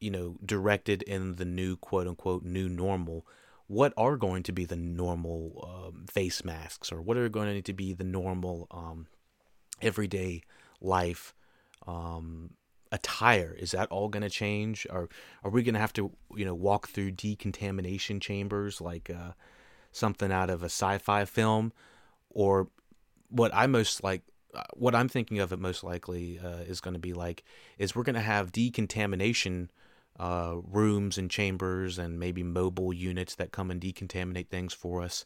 you 0.00 0.10
know 0.10 0.36
directed 0.44 1.02
in 1.02 1.36
the 1.36 1.44
new 1.44 1.76
quote 1.76 2.06
unquote 2.06 2.44
new 2.44 2.68
normal 2.68 3.26
what 3.68 3.92
are 3.96 4.16
going 4.16 4.42
to 4.44 4.52
be 4.52 4.64
the 4.64 4.76
normal 4.76 5.88
um, 5.88 6.06
face 6.06 6.44
masks? 6.44 6.92
Or 6.92 7.02
what 7.02 7.16
are 7.16 7.28
going 7.28 7.62
to 7.62 7.72
be 7.72 7.92
the 7.92 8.04
normal 8.04 8.68
um, 8.70 9.08
everyday 9.82 10.42
life 10.80 11.34
um, 11.86 12.50
attire? 12.92 13.56
Is 13.58 13.72
that 13.72 13.90
all 13.90 14.08
going 14.08 14.22
to 14.22 14.30
change? 14.30 14.86
Or 14.90 15.08
are 15.42 15.50
we 15.50 15.62
going 15.62 15.74
to 15.74 15.80
have 15.80 15.92
to 15.94 16.12
you 16.36 16.44
know 16.44 16.54
walk 16.54 16.88
through 16.88 17.12
decontamination 17.12 18.20
chambers 18.20 18.80
like 18.80 19.10
uh, 19.10 19.32
something 19.90 20.30
out 20.30 20.50
of 20.50 20.62
a 20.62 20.66
sci-fi 20.66 21.24
film? 21.24 21.72
Or 22.30 22.68
what 23.28 23.52
i 23.52 23.66
most 23.66 24.04
like 24.04 24.22
what 24.74 24.94
i'm 24.94 25.08
thinking 25.08 25.38
of 25.38 25.52
it 25.52 25.58
most 25.58 25.84
likely 25.84 26.38
uh, 26.38 26.58
is 26.68 26.80
going 26.80 26.94
to 26.94 27.00
be 27.00 27.12
like 27.12 27.44
is 27.78 27.94
we're 27.94 28.02
going 28.02 28.14
to 28.14 28.20
have 28.20 28.52
decontamination 28.52 29.70
uh, 30.18 30.56
rooms 30.70 31.18
and 31.18 31.30
chambers 31.30 31.98
and 31.98 32.18
maybe 32.18 32.42
mobile 32.42 32.92
units 32.92 33.34
that 33.34 33.52
come 33.52 33.70
and 33.70 33.80
decontaminate 33.80 34.48
things 34.48 34.72
for 34.72 35.02
us. 35.02 35.24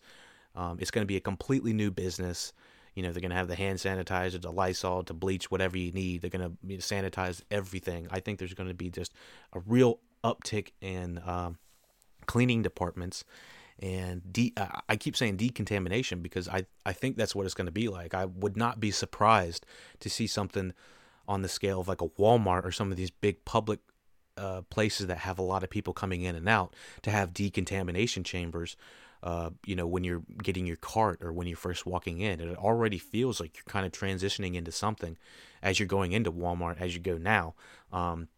Um, 0.57 0.79
it's 0.81 0.91
going 0.91 1.03
to 1.03 1.07
be 1.07 1.17
a 1.17 1.21
completely 1.21 1.73
new 1.73 1.91
business. 1.91 2.53
You 2.95 3.05
know, 3.05 3.13
they're 3.13 3.21
going 3.21 3.31
to 3.31 3.37
have 3.37 3.49
the 3.49 3.55
hand 3.55 3.79
sanitizer, 3.79 4.41
the 4.41 4.51
Lysol, 4.51 5.05
to 5.05 5.15
bleach 5.15 5.51
whatever 5.51 5.79
you 5.79 5.93
need. 5.93 6.23
They're 6.23 6.31
going 6.31 6.59
to 6.69 6.77
sanitize 6.79 7.41
everything. 7.51 8.09
I 8.11 8.19
think 8.19 8.39
there's 8.39 8.55
going 8.55 8.69
to 8.69 8.75
be 8.75 8.91
just 8.91 9.15
a 9.53 9.61
real 9.61 10.01
uptick 10.25 10.71
in 10.81 11.21
um, 11.25 11.59
cleaning 12.27 12.63
departments. 12.63 13.25
And 13.81 14.31
de- 14.31 14.53
I 14.89 14.97
keep 14.97 15.17
saying 15.17 15.37
decontamination 15.37 16.21
because 16.21 16.49
I, 16.49 16.67
I 16.85 16.93
think 16.93 17.17
that's 17.17 17.35
what 17.35 17.47
it's 17.47 17.55
going 17.55 17.67
to 17.67 17.73
be 17.73 17.89
like. 17.89 18.13
I 18.13 18.27
would 18.27 18.57
not 18.57 18.79
be 18.79 18.91
surprised 18.91 19.65
to 20.01 20.11
see 20.11 20.27
something 20.27 20.75
on 21.27 21.41
the 21.43 21.49
scale 21.49 21.81
of 21.81 21.89
like 21.89 22.03
a 22.03 22.09
Walmart 22.09 22.65
or 22.65 22.73
some 22.73 22.91
of 22.91 22.99
these 22.99 23.11
big 23.11 23.45
public 23.47 23.81
uh, 24.37 24.63
places 24.63 25.07
that 25.07 25.19
have 25.19 25.39
a 25.39 25.43
lot 25.43 25.63
of 25.63 25.71
people 25.71 25.93
coming 25.93 26.23
in 26.23 26.35
and 26.35 26.49
out 26.49 26.75
to 27.03 27.11
have 27.11 27.33
decontamination 27.33 28.23
chambers. 28.25 28.77
Uh, 29.23 29.51
you 29.67 29.77
know, 29.77 29.87
when 29.87 30.03
you're 30.03 30.23
getting 30.43 30.67
your 30.67 30.77
cart 30.77 31.23
or 31.23 31.33
when 31.33 31.47
you're 31.47 31.57
first 31.57 31.87
walking 31.87 32.21
in, 32.21 32.41
it 32.41 32.57
already 32.57 32.99
feels 32.99 33.41
like 33.41 33.57
you're 33.57 33.65
kind 33.65 33.85
of 33.85 33.93
transitioning 33.93 34.55
into 34.55 34.73
something 34.73 35.17
as 35.63 35.79
you're 35.79 35.87
going 35.87 36.13
into 36.13 36.33
Walmart 36.33 36.81
as 36.81 36.95
you 36.95 37.01
go 37.01 37.19
now. 37.19 37.55
Um, 37.93 38.29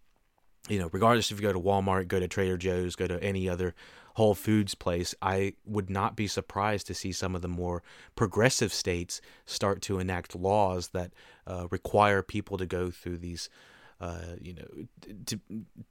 you 0.68 0.78
know, 0.78 0.88
regardless 0.92 1.30
if 1.30 1.40
you 1.40 1.42
go 1.42 1.52
to 1.52 1.60
Walmart, 1.60 2.08
go 2.08 2.20
to 2.20 2.28
Trader 2.28 2.56
Joe's, 2.56 2.96
go 2.96 3.06
to 3.06 3.22
any 3.22 3.48
other 3.48 3.74
Whole 4.14 4.34
Foods 4.34 4.74
place, 4.74 5.14
I 5.22 5.54
would 5.64 5.88
not 5.88 6.16
be 6.16 6.26
surprised 6.26 6.86
to 6.88 6.94
see 6.94 7.12
some 7.12 7.34
of 7.34 7.42
the 7.42 7.48
more 7.48 7.82
progressive 8.14 8.72
states 8.72 9.20
start 9.46 9.80
to 9.82 9.98
enact 9.98 10.36
laws 10.36 10.88
that 10.88 11.12
uh, 11.46 11.66
require 11.70 12.22
people 12.22 12.58
to 12.58 12.66
go 12.66 12.90
through 12.90 13.18
these 13.18 13.48
uh, 14.02 14.34
you 14.40 14.52
know, 14.52 15.14
to 15.26 15.38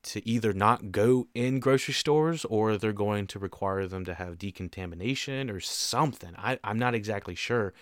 to 0.03 0.27
either 0.27 0.51
not 0.51 0.91
go 0.91 1.27
in 1.33 1.61
grocery 1.61 1.93
stores 1.93 2.43
or 2.43 2.75
they're 2.75 2.91
going 2.91 3.25
to 3.25 3.39
require 3.39 3.87
them 3.87 4.03
to 4.03 4.13
have 4.13 4.37
decontamination 4.37 5.49
or 5.49 5.61
something. 5.61 6.33
I, 6.37 6.59
I'm 6.61 6.77
not 6.77 6.93
exactly 6.93 7.35
sure, 7.35 7.73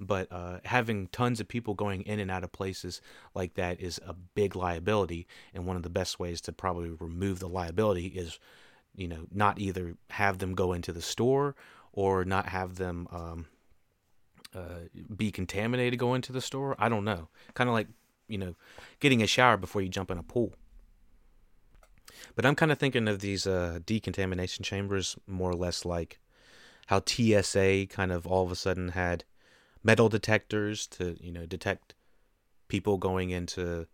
but 0.00 0.30
uh, 0.30 0.58
having 0.64 1.08
tons 1.08 1.40
of 1.40 1.48
people 1.48 1.74
going 1.74 2.02
in 2.02 2.20
and 2.20 2.30
out 2.30 2.44
of 2.44 2.52
places 2.52 3.00
like 3.34 3.54
that 3.54 3.80
is 3.80 4.00
a 4.06 4.12
big 4.12 4.54
liability. 4.54 5.26
And 5.54 5.66
one 5.66 5.76
of 5.76 5.82
the 5.82 5.90
best 5.90 6.18
ways 6.18 6.40
to 6.42 6.52
probably 6.52 6.90
remove 6.90 7.40
the 7.40 7.48
liability 7.48 8.06
is, 8.06 8.38
you 8.94 9.08
know, 9.08 9.26
not 9.32 9.58
either 9.58 9.96
have 10.10 10.38
them 10.38 10.54
go 10.54 10.72
into 10.72 10.92
the 10.92 11.02
store 11.02 11.56
or 11.92 12.24
not 12.24 12.48
have 12.48 12.76
them. 12.76 13.08
Um, 13.10 13.46
uh, 14.54 14.88
be 15.14 15.30
contaminated 15.30 15.98
going 15.98 16.16
into 16.16 16.32
the 16.32 16.40
store. 16.40 16.74
I 16.78 16.88
don't 16.88 17.04
know. 17.04 17.28
Kind 17.52 17.68
of 17.68 17.74
like 17.74 17.88
you 18.28 18.38
know, 18.38 18.54
getting 19.00 19.22
a 19.22 19.26
shower 19.26 19.56
before 19.56 19.82
you 19.82 19.88
jump 19.88 20.10
in 20.10 20.18
a 20.18 20.22
pool. 20.22 20.52
But 22.36 22.46
I'm 22.46 22.54
kind 22.54 22.70
of 22.70 22.78
thinking 22.78 23.08
of 23.08 23.20
these 23.20 23.46
uh, 23.46 23.80
decontamination 23.84 24.62
chambers 24.62 25.16
more 25.26 25.50
or 25.50 25.56
less 25.56 25.84
like 25.84 26.18
how 26.86 27.02
TSA 27.04 27.86
kind 27.86 28.12
of 28.12 28.26
all 28.26 28.44
of 28.44 28.52
a 28.52 28.56
sudden 28.56 28.90
had 28.90 29.24
metal 29.82 30.08
detectors 30.08 30.86
to, 30.86 31.16
you 31.20 31.32
know, 31.32 31.46
detect 31.46 31.94
people 32.68 32.98
going 32.98 33.30
into 33.30 33.86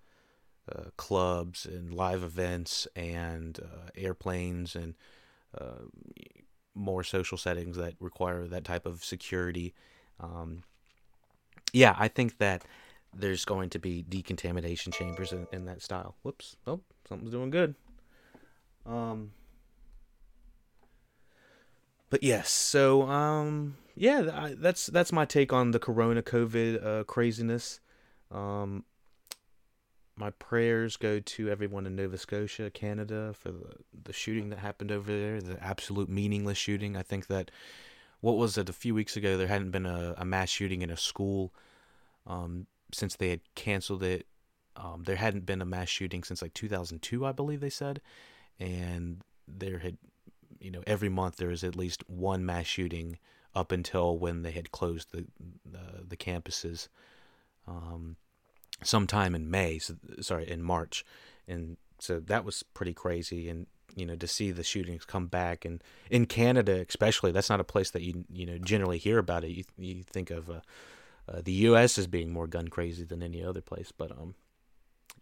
uh, 0.71 0.85
clubs 0.97 1.67
and 1.67 1.93
live 1.93 2.23
events 2.23 2.89
and 2.97 3.61
uh, 3.63 3.91
airplanes 3.97 4.75
and 4.75 4.95
uh, 5.59 5.85
more 6.75 7.03
social 7.03 7.39
settings 7.39 7.77
that 7.77 7.95
require 8.01 8.47
that 8.47 8.65
type 8.65 8.87
of 8.87 9.05
security. 9.05 9.75
Um, 10.19 10.63
yeah, 11.73 11.95
I 11.99 12.09
think 12.09 12.39
that 12.39 12.65
there's 13.17 13.45
going 13.45 13.71
to 13.71 13.79
be 13.79 14.03
decontamination 14.03 14.93
chambers 14.93 15.33
in, 15.33 15.47
in 15.53 15.67
that 15.67 15.83
style. 15.83 16.17
Whoops. 16.23 16.57
Oh, 16.67 16.81
something's 17.09 17.31
doing 17.31 17.51
good. 17.51 17.75
Um, 18.87 19.33
but 22.11 22.23
yes, 22.23 22.51
so 22.51 23.03
um, 23.03 23.77
yeah, 23.95 24.51
that's 24.57 24.87
that's 24.87 25.13
my 25.13 25.25
take 25.25 25.53
on 25.53 25.71
the 25.71 25.79
Corona 25.79 26.23
COVID 26.23 26.85
uh, 26.85 27.05
craziness. 27.05 27.81
Um, 28.31 28.85
my 30.17 30.31
prayers 30.31 30.97
go 30.97 31.21
to 31.21 31.49
everyone 31.49 31.87
in 31.87 31.97
Nova 31.97 32.19
Scotia, 32.19 32.71
Canada, 32.71 33.35
for 33.35 33.51
the 33.53 33.77
the 34.05 34.13
shooting 34.13 34.51
that 34.51 34.59
happened 34.59 34.93
over 34.93 35.11
there, 35.11 35.41
the 35.41 35.63
absolute 35.63 36.09
meaningless 36.09 36.59
shooting. 36.59 36.97
I 36.97 37.03
think 37.03 37.27
that 37.29 37.51
what 38.21 38.37
was 38.37 38.57
it 38.57 38.69
a 38.69 38.73
few 38.73 38.95
weeks 38.95 39.17
ago? 39.17 39.37
There 39.37 39.49
hadn't 39.49 39.71
been 39.71 39.87
a, 39.87 40.15
a 40.17 40.25
mass 40.25 40.49
shooting 40.49 40.83
in 40.83 40.91
a 40.91 40.97
school. 40.97 41.53
Um, 42.27 42.67
since 42.95 43.17
they 43.17 43.31
had 43.31 43.41
canceled 43.55 44.03
it. 44.03 44.27
Um, 44.77 45.03
there 45.05 45.17
hadn't 45.17 45.47
been 45.47 45.63
a 45.63 45.67
mass 45.67 45.89
shooting 45.89 46.25
since 46.25 46.43
like 46.43 46.55
2002, 46.55 47.25
I 47.25 47.33
believe 47.33 47.61
they 47.61 47.71
said, 47.71 48.01
and 48.59 49.23
there 49.47 49.79
had, 49.79 49.99
you 50.59 50.71
know, 50.71 50.83
every 50.87 51.09
month 51.09 51.37
there 51.37 51.49
was 51.49 51.63
at 51.63 51.77
least 51.77 52.03
one 52.09 52.45
mass 52.45 52.67
shooting 52.67 53.19
up 53.55 53.73
until 53.73 54.19
when 54.19 54.43
they 54.43 54.51
had 54.53 54.73
closed 54.73 55.13
the 55.13 55.27
the, 55.71 56.05
the 56.09 56.17
campuses, 56.17 56.89
um, 57.67 58.17
sometime 58.83 59.35
in 59.35 59.51
May. 59.51 59.79
So, 59.79 59.97
sorry, 60.21 60.49
in 60.49 60.63
March, 60.63 61.05
and 61.47 61.77
so 61.99 62.21
that 62.21 62.45
was 62.45 62.63
pretty 62.63 62.95
crazy. 62.95 63.49
And 63.49 63.67
you 63.97 64.07
know, 64.07 64.17
to 64.17 64.27
see 64.27 64.51
the 64.51 64.65
shootings 64.65 65.05
come 65.05 65.27
back, 65.27 65.65
and 65.65 65.83
in 66.11 66.27
Canada 66.27 66.85
especially, 66.89 67.33
that's 67.33 67.51
not 67.51 67.61
a 67.61 67.65
place 67.65 67.91
that 67.91 68.03
you 68.03 68.25
you 68.33 68.47
know 68.47 68.59
generally 68.59 68.99
hear 68.99 69.19
about 69.19 69.45
it. 69.45 69.51
You 69.51 69.65
you 69.79 70.03
think 70.03 70.31
of. 70.31 70.51
Uh, 70.51 70.61
uh, 71.27 71.41
the 71.43 71.53
U.S. 71.53 71.97
as 71.97 72.07
being 72.07 72.31
more 72.31 72.47
gun 72.47 72.69
crazy 72.69 73.03
than 73.03 73.23
any 73.23 73.43
other 73.43 73.63
place, 73.63 73.91
but 73.97 74.11
um, 74.11 74.35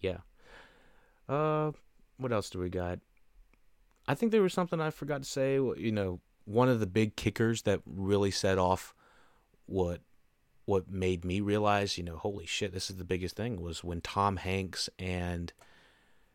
yeah. 0.01 0.19
Uh, 1.29 1.73
what 2.17 2.33
else 2.33 2.51
do 2.51 2.59
we 2.59 2.69
got? 2.69 2.99
I 4.07 4.15
think 4.15 4.33
there 4.33 4.43
was 4.43 4.53
something 4.53 4.81
I 4.81 4.91
forgot 4.91 5.23
to 5.23 5.29
say. 5.29 5.55
You 5.55 5.93
know, 5.93 6.21
one 6.45 6.69
of 6.69 6.81
the 6.81 6.87
big 6.87 7.17
kickers 7.17 7.63
that 7.63 7.81
really 7.87 8.31
set 8.31 8.59
off 8.59 8.95
what 9.67 10.01
what 10.65 10.89
made 10.89 11.25
me 11.25 11.41
realize, 11.41 11.99
you 11.99 12.05
know, 12.05 12.17
holy 12.17 12.47
shit, 12.47 12.73
this 12.73 12.89
is 12.89 12.97
the 12.97 13.05
biggest 13.05 13.35
thing 13.35 13.61
was 13.61 13.83
when 13.83 14.01
Tom 14.01 14.37
Hanks 14.37 14.89
and 14.99 15.53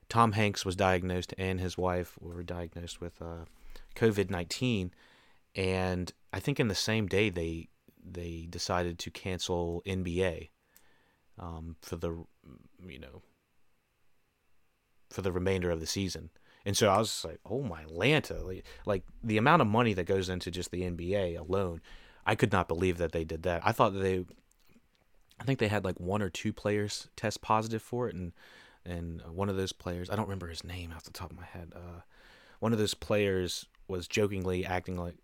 Tom 0.10 0.34
Hanks 0.34 0.66
was 0.66 0.76
diagnosed 0.76 1.34
and 1.38 1.60
his 1.60 1.78
wife 1.78 2.18
were 2.20 2.44
diagnosed 2.44 3.00
with 3.00 3.22
uh, 3.22 3.46
COVID 3.96 4.30
nineteen, 4.30 4.92
and 5.56 6.12
I 6.34 6.40
think 6.40 6.60
in 6.60 6.68
the 6.68 6.76
same 6.76 7.08
day 7.08 7.30
they 7.30 7.70
they 8.04 8.48
decided 8.50 9.00
to 9.00 9.12
cancel 9.12 9.82
NBA 9.86 10.50
um, 11.40 11.76
for 11.82 11.96
the 11.96 12.26
you 12.86 13.00
know 13.00 13.22
for 15.10 15.22
the 15.22 15.32
remainder 15.32 15.72
of 15.72 15.80
the 15.80 15.88
season. 15.88 16.30
And 16.68 16.76
so 16.76 16.90
I 16.90 16.98
was 16.98 17.24
like, 17.24 17.40
"Oh 17.46 17.64
my 17.64 17.86
Lanta!" 17.86 18.46
Like, 18.46 18.66
like 18.86 19.04
the 19.24 19.38
amount 19.38 19.62
of 19.62 19.70
money 19.70 19.94
that 19.94 20.04
goes 20.04 20.28
into 20.28 20.52
just 20.52 20.70
the 20.70 20.82
NBA 20.82 21.40
alone, 21.40 21.80
I 22.26 22.36
could 22.36 22.52
not 22.52 22.68
believe 22.68 22.98
that 22.98 23.14
they 23.14 23.24
did 23.24 23.44
that. 23.44 23.62
I 23.66 23.72
thought 23.72 23.94
that 23.94 24.00
they, 24.00 24.26
I 25.40 25.46
think 25.46 25.60
they 25.60 25.70
had 25.70 25.86
like 25.86 25.98
one 25.98 26.22
or 26.22 26.30
two 26.30 26.52
players 26.52 27.08
test 27.16 27.42
positive 27.42 27.82
for 27.82 28.10
it, 28.10 28.16
and 28.16 28.34
and 28.84 29.22
one 29.32 29.48
of 29.48 29.56
those 29.56 29.72
players, 29.72 30.10
I 30.10 30.18
don't 30.18 30.26
remember 30.26 30.48
his 30.48 30.66
name 30.66 30.92
off 30.94 31.06
the 31.06 31.12
top 31.12 31.32
of 31.32 31.38
my 31.38 31.46
head. 31.46 31.72
Uh, 31.74 32.02
one 32.60 32.74
of 32.74 32.80
those 32.80 32.94
players 32.94 33.66
was 33.88 34.06
jokingly 34.06 34.66
acting 34.66 34.98
like 34.98 35.16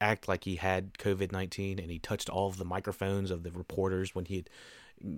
act 0.00 0.26
like 0.26 0.42
he 0.42 0.56
had 0.56 0.94
COVID 0.94 1.30
nineteen, 1.30 1.78
and 1.78 1.88
he 1.88 2.00
touched 2.00 2.28
all 2.28 2.48
of 2.48 2.58
the 2.58 2.64
microphones 2.64 3.30
of 3.30 3.44
the 3.44 3.52
reporters 3.52 4.12
when 4.12 4.24
he 4.24 4.34
had, 4.38 4.50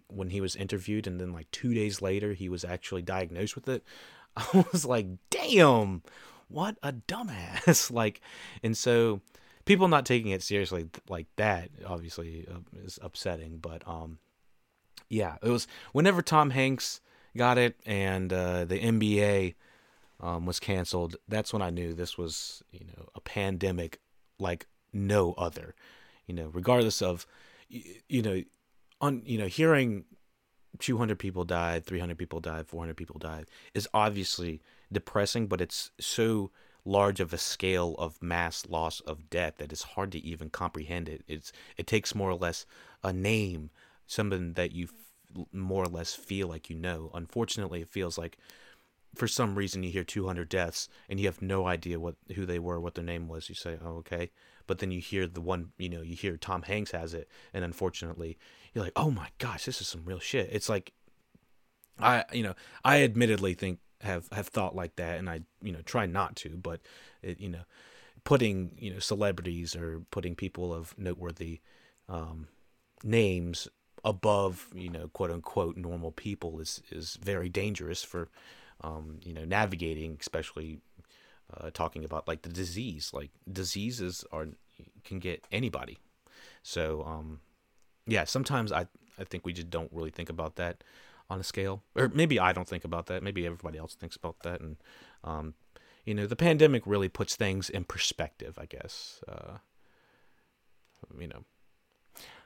when 0.09 0.29
he 0.29 0.43
was 0.43 0.55
interviewed, 0.55 1.07
and 1.07 1.19
then 1.19 1.33
like 1.33 1.51
two 1.51 1.73
days 1.73 2.03
later 2.03 2.35
he 2.35 2.51
was 2.51 2.63
actually 2.63 3.01
diagnosed 3.01 3.55
with 3.55 3.67
it. 3.71 3.83
I 4.55 4.64
was 4.73 4.85
like, 4.85 5.07
damn, 5.31 6.02
what 6.49 6.76
a 6.83 6.93
dumbass! 6.93 7.90
like, 8.02 8.21
and 8.62 8.76
so 8.76 9.21
people 9.64 9.88
not 9.88 10.07
taking 10.07 10.31
it 10.31 10.43
seriously 10.43 10.88
like 11.09 11.26
that 11.37 11.71
obviously 11.87 12.47
uh, 12.50 12.59
is 12.85 12.99
upsetting, 13.02 13.59
but 13.59 13.87
um, 13.87 14.19
yeah, 15.09 15.37
it 15.43 15.49
was 15.49 15.66
whenever 15.93 16.23
Tom 16.23 16.50
Hanks 16.50 17.00
got 17.37 17.59
it 17.59 17.76
and 17.85 18.33
uh, 18.33 18.64
the 18.64 18.78
NBA 18.78 19.55
um, 20.21 20.47
was 20.47 20.61
canceled. 20.61 21.16
That's 21.28 21.52
when 21.52 21.62
I 21.62 21.71
knew 21.71 21.95
this 21.95 22.16
was 22.16 22.62
you 22.71 22.87
know 22.87 23.09
a 23.14 23.21
pandemic 23.21 24.00
like 24.38 24.66
no 24.93 25.33
other. 25.35 25.75
you 26.26 26.35
know, 26.35 26.50
regardless 26.52 27.02
of, 27.02 27.26
you 27.69 28.23
know, 28.23 28.43
on 29.00 29.23
you 29.25 29.38
know, 29.38 29.47
hearing 29.47 30.05
200 30.80 31.18
people 31.18 31.45
died, 31.45 31.85
300 31.85 32.18
people 32.18 32.40
died, 32.40 32.66
400 32.66 32.97
people 32.97 33.18
died 33.18 33.47
is 33.75 33.88
obviously 33.95 34.61
depressing, 34.92 35.47
but 35.47 35.61
it's 35.61 35.90
so 36.00 36.50
large 36.85 37.18
of 37.21 37.33
a 37.33 37.38
scale 37.38 37.95
of 37.99 38.23
mass 38.23 38.64
loss 38.68 39.00
of 39.00 39.28
death 39.28 39.54
that 39.59 39.73
it's 39.73 39.83
hard 39.83 40.12
to 40.12 40.18
even 40.25 40.50
comprehend 40.50 41.09
it. 41.09 41.23
It's 41.26 41.52
it 41.76 41.87
takes 41.87 42.14
more 42.14 42.30
or 42.30 42.37
less 42.37 42.66
a 43.02 43.12
name, 43.12 43.71
something 44.06 44.52
that 44.54 44.73
you 44.73 44.85
f- 44.85 45.47
more 45.52 45.83
or 45.85 45.88
less 45.88 46.14
feel 46.14 46.49
like 46.49 46.71
you 46.71 46.76
know. 46.76 47.11
Unfortunately, 47.14 47.83
it 47.83 47.88
feels 47.90 48.16
like 48.16 48.38
for 49.17 49.29
some 49.29 49.55
reason 49.55 49.83
you 49.83 49.91
hear 49.91 50.05
200 50.05 50.49
deaths 50.49 50.89
and 51.09 51.19
you 51.19 51.27
have 51.27 51.43
no 51.43 51.67
idea 51.67 52.01
what 52.01 52.17
who 52.35 52.47
they 52.47 52.59
were, 52.59 52.81
what 52.81 52.95
their 52.95 53.05
name 53.05 53.29
was. 53.29 53.49
You 53.49 53.55
say, 53.55 53.79
"Oh, 53.83 53.97
okay." 53.99 54.31
But 54.67 54.79
then 54.79 54.91
you 54.91 55.01
hear 55.01 55.27
the 55.27 55.41
one, 55.41 55.73
you 55.79 55.89
know, 55.89 56.03
you 56.03 56.17
hear 56.17 56.37
Tom 56.37 56.63
Hanks 56.63 56.91
has 56.91 57.15
it 57.15 57.29
and 57.55 57.65
unfortunately, 57.65 58.39
you're 58.73 58.85
like, 58.85 58.93
"Oh 58.97 59.11
my 59.11 59.29
gosh, 59.39 59.65
this 59.65 59.81
is 59.81 59.89
some 59.89 60.05
real 60.05 60.19
shit." 60.19 60.49
It's 60.53 60.69
like 60.69 60.93
I, 61.99 62.25
you 62.33 62.43
know, 62.43 62.55
I 62.85 63.03
admittedly 63.03 63.55
think 63.55 63.79
have 64.03 64.29
have 64.33 64.49
thought 64.49 64.75
like 64.77 64.97
that, 64.97 65.19
and 65.19 65.29
I 65.31 65.41
you 65.63 65.73
know 65.73 65.81
try 65.83 66.07
not 66.07 66.37
to, 66.37 66.51
but 66.51 66.81
it, 67.23 67.41
you 67.41 67.49
know, 67.49 67.63
putting 68.25 68.73
you 68.79 68.93
know 68.93 68.99
celebrities 68.99 69.75
or 69.75 70.03
putting 70.11 70.35
people 70.35 70.75
of 70.75 70.97
noteworthy 70.99 71.61
um, 72.09 72.49
names 73.03 73.69
above 74.05 74.69
you 74.75 74.91
know 74.91 75.09
quote 75.09 75.31
unquote 75.31 75.77
normal 75.77 76.13
people 76.13 76.61
is 76.61 76.83
is 76.91 77.19
very 77.21 77.49
dangerous 77.49 78.03
for 78.05 78.29
um, 78.83 79.18
you 79.23 79.33
know 79.33 79.45
navigating, 79.45 80.16
especially 80.21 80.80
uh, 81.54 81.71
talking 81.73 82.04
about 82.04 82.28
like 82.28 82.42
the 82.42 82.49
disease. 82.49 83.11
Like 83.12 83.30
diseases 83.50 84.25
are 84.33 84.49
can 85.04 85.18
get 85.18 85.47
anybody, 85.50 85.99
so 86.62 87.02
um, 87.06 87.40
yeah. 88.06 88.25
Sometimes 88.25 88.73
I 88.73 88.87
I 89.18 89.25
think 89.25 89.45
we 89.45 89.52
just 89.52 89.71
don't 89.71 89.92
really 89.92 90.11
think 90.11 90.30
about 90.30 90.56
that 90.56 90.85
on 91.28 91.40
a 91.40 91.45
scale, 91.45 91.83
or 91.95 92.09
maybe 92.09 92.38
I 92.38 92.52
don't 92.52 92.68
think 92.68 92.85
about 92.85 93.06
that. 93.06 93.23
Maybe 93.23 93.47
everybody 93.47 93.78
else 93.78 93.95
thinks 93.95 94.16
about 94.16 94.40
that, 94.40 94.61
and 94.61 94.76
um, 95.25 95.54
you 96.04 96.14
know, 96.14 96.26
the 96.26 96.37
pandemic 96.37 96.87
really 96.87 97.09
puts 97.09 97.37
things 97.37 97.68
in 97.68 97.85
perspective. 97.85 98.59
I 98.59 98.66
guess, 98.66 99.23
uh, 99.28 99.59
you 101.18 101.28
know. 101.28 101.45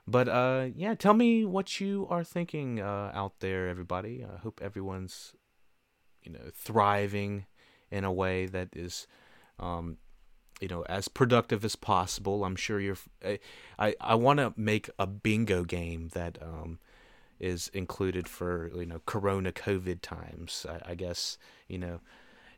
But 0.07 0.29
uh, 0.29 0.69
yeah, 0.75 0.95
tell 0.95 1.15
me 1.15 1.45
what 1.45 1.81
you 1.81 2.07
are 2.11 2.25
thinking 2.25 2.81
uh, 2.81 3.13
out 3.15 3.41
there, 3.41 3.69
everybody. 3.69 4.25
I 4.25 4.39
hope 4.39 4.61
everyone's, 4.63 5.35
you 6.23 6.33
know, 6.33 6.51
thriving 6.55 7.47
in 7.91 8.05
a 8.05 8.13
way 8.13 8.47
that 8.47 8.69
is, 8.75 9.07
um, 9.59 9.97
you 10.61 10.69
know, 10.69 10.83
as 10.89 11.09
productive 11.09 11.65
as 11.65 11.77
possible. 11.77 12.45
I'm 12.45 12.57
sure 12.57 12.81
you're. 12.81 12.99
I 13.79 13.95
I, 14.01 14.15
want 14.15 14.39
to 14.39 14.53
make 14.57 14.91
a 14.99 15.07
bingo 15.07 15.65
game 15.65 16.09
that 16.13 16.39
um, 16.43 16.79
is 17.39 17.69
included 17.73 18.29
for 18.29 18.71
you 18.75 18.87
know 18.87 19.01
Corona 19.07 19.53
COVID 19.53 20.03
times. 20.03 20.67
I, 20.69 20.93
I 20.93 20.95
guess 20.95 21.39
you 21.69 21.79
know 21.79 22.01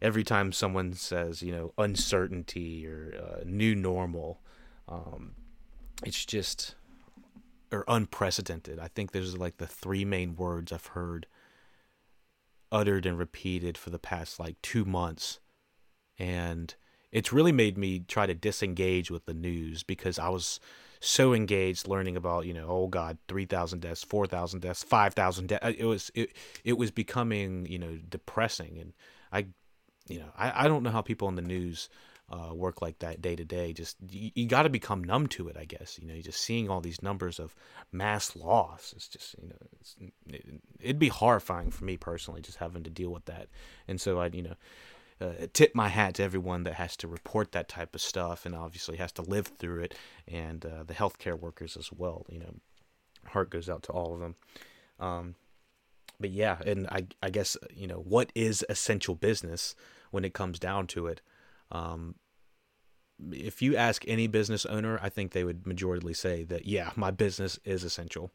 every 0.00 0.24
time 0.24 0.52
someone 0.52 0.92
says 0.94 1.42
you 1.42 1.52
know 1.52 1.72
uncertainty 1.78 2.86
or 2.86 3.14
uh, 3.16 3.40
new 3.44 3.74
normal, 3.74 4.40
um, 4.88 5.32
it's 6.04 6.24
just 6.24 6.74
or 7.70 7.84
unprecedented. 7.88 8.78
I 8.78 8.88
think 8.88 9.12
there's 9.12 9.38
like 9.38 9.56
the 9.56 9.66
three 9.66 10.04
main 10.04 10.36
words 10.36 10.72
I've 10.72 10.86
heard 10.86 11.26
uttered 12.72 13.06
and 13.06 13.18
repeated 13.18 13.78
for 13.78 13.90
the 13.90 13.98
past 13.98 14.40
like 14.40 14.60
two 14.62 14.84
months, 14.84 15.38
and 16.18 16.74
it's 17.12 17.32
really 17.32 17.52
made 17.52 17.78
me 17.78 18.00
try 18.00 18.26
to 18.26 18.34
disengage 18.34 19.10
with 19.10 19.26
the 19.26 19.34
news 19.34 19.84
because 19.84 20.18
I 20.18 20.30
was 20.30 20.58
so 20.98 21.34
engaged 21.34 21.88
learning 21.88 22.16
about 22.16 22.46
you 22.46 22.54
know 22.54 22.66
oh 22.68 22.86
god 22.86 23.18
3000 23.26 23.80
deaths 23.80 24.04
4000 24.04 24.60
deaths 24.60 24.82
5000 24.84 25.48
deaths. 25.48 25.76
It 25.76 25.84
was 25.84 26.10
it, 26.14 26.32
it 26.64 26.78
was 26.78 26.90
becoming 26.90 27.66
you 27.66 27.78
know 27.78 27.98
depressing. 28.08 28.78
And 28.80 28.92
i 29.32 29.46
you 30.08 30.20
know 30.20 30.30
i, 30.36 30.64
I 30.64 30.68
don't 30.68 30.82
know 30.82 30.90
how 30.90 31.02
people 31.02 31.28
in 31.28 31.34
the 31.34 31.42
news 31.42 31.88
uh, 32.32 32.54
work 32.54 32.80
like 32.80 32.98
that 33.00 33.20
day 33.20 33.36
to 33.36 33.44
day 33.44 33.72
just 33.72 33.96
you, 34.08 34.30
you 34.34 34.46
got 34.46 34.62
to 34.62 34.70
become 34.70 35.04
numb 35.04 35.26
to 35.26 35.48
it 35.48 35.56
i 35.56 35.64
guess 35.64 35.98
you 36.00 36.08
know 36.08 36.14
you're 36.14 36.22
just 36.22 36.40
seeing 36.40 36.70
all 36.70 36.80
these 36.80 37.02
numbers 37.02 37.38
of 37.38 37.54
mass 37.92 38.34
loss 38.34 38.94
it's 38.96 39.06
just 39.06 39.36
you 39.40 39.48
know 39.50 40.08
it, 40.28 40.60
it'd 40.80 40.98
be 40.98 41.08
horrifying 41.08 41.70
for 41.70 41.84
me 41.84 41.96
personally 41.96 42.40
just 42.40 42.56
having 42.56 42.82
to 42.82 42.90
deal 42.90 43.10
with 43.10 43.26
that 43.26 43.48
and 43.86 44.00
so 44.00 44.18
i 44.18 44.26
you 44.32 44.42
know 44.42 44.54
uh, 45.22 45.46
tip 45.52 45.74
my 45.74 45.88
hat 45.88 46.14
to 46.14 46.22
everyone 46.22 46.64
that 46.64 46.74
has 46.74 46.96
to 46.96 47.06
report 47.06 47.52
that 47.52 47.68
type 47.68 47.94
of 47.94 48.00
stuff 48.00 48.44
and 48.44 48.54
obviously 48.54 48.96
has 48.96 49.12
to 49.12 49.22
live 49.22 49.46
through 49.46 49.82
it, 49.82 49.94
and 50.26 50.64
uh, 50.66 50.82
the 50.84 50.94
healthcare 50.94 51.38
workers 51.38 51.76
as 51.76 51.92
well. 51.92 52.26
You 52.28 52.40
know, 52.40 52.54
heart 53.26 53.50
goes 53.50 53.68
out 53.68 53.84
to 53.84 53.92
all 53.92 54.14
of 54.14 54.20
them. 54.20 54.34
Um, 54.98 55.34
but 56.18 56.30
yeah, 56.30 56.58
and 56.66 56.88
I 56.88 57.06
I 57.22 57.30
guess 57.30 57.56
you 57.72 57.86
know 57.86 57.98
what 57.98 58.32
is 58.34 58.64
essential 58.68 59.14
business 59.14 59.74
when 60.10 60.24
it 60.24 60.34
comes 60.34 60.58
down 60.58 60.86
to 60.88 61.06
it. 61.06 61.20
Um, 61.70 62.16
if 63.30 63.62
you 63.62 63.76
ask 63.76 64.04
any 64.06 64.26
business 64.26 64.66
owner, 64.66 64.98
I 65.02 65.08
think 65.08 65.32
they 65.32 65.44
would 65.44 65.64
majorly 65.64 66.16
say 66.16 66.44
that 66.44 66.66
yeah, 66.66 66.90
my 66.96 67.10
business 67.10 67.58
is 67.64 67.84
essential. 67.84 68.32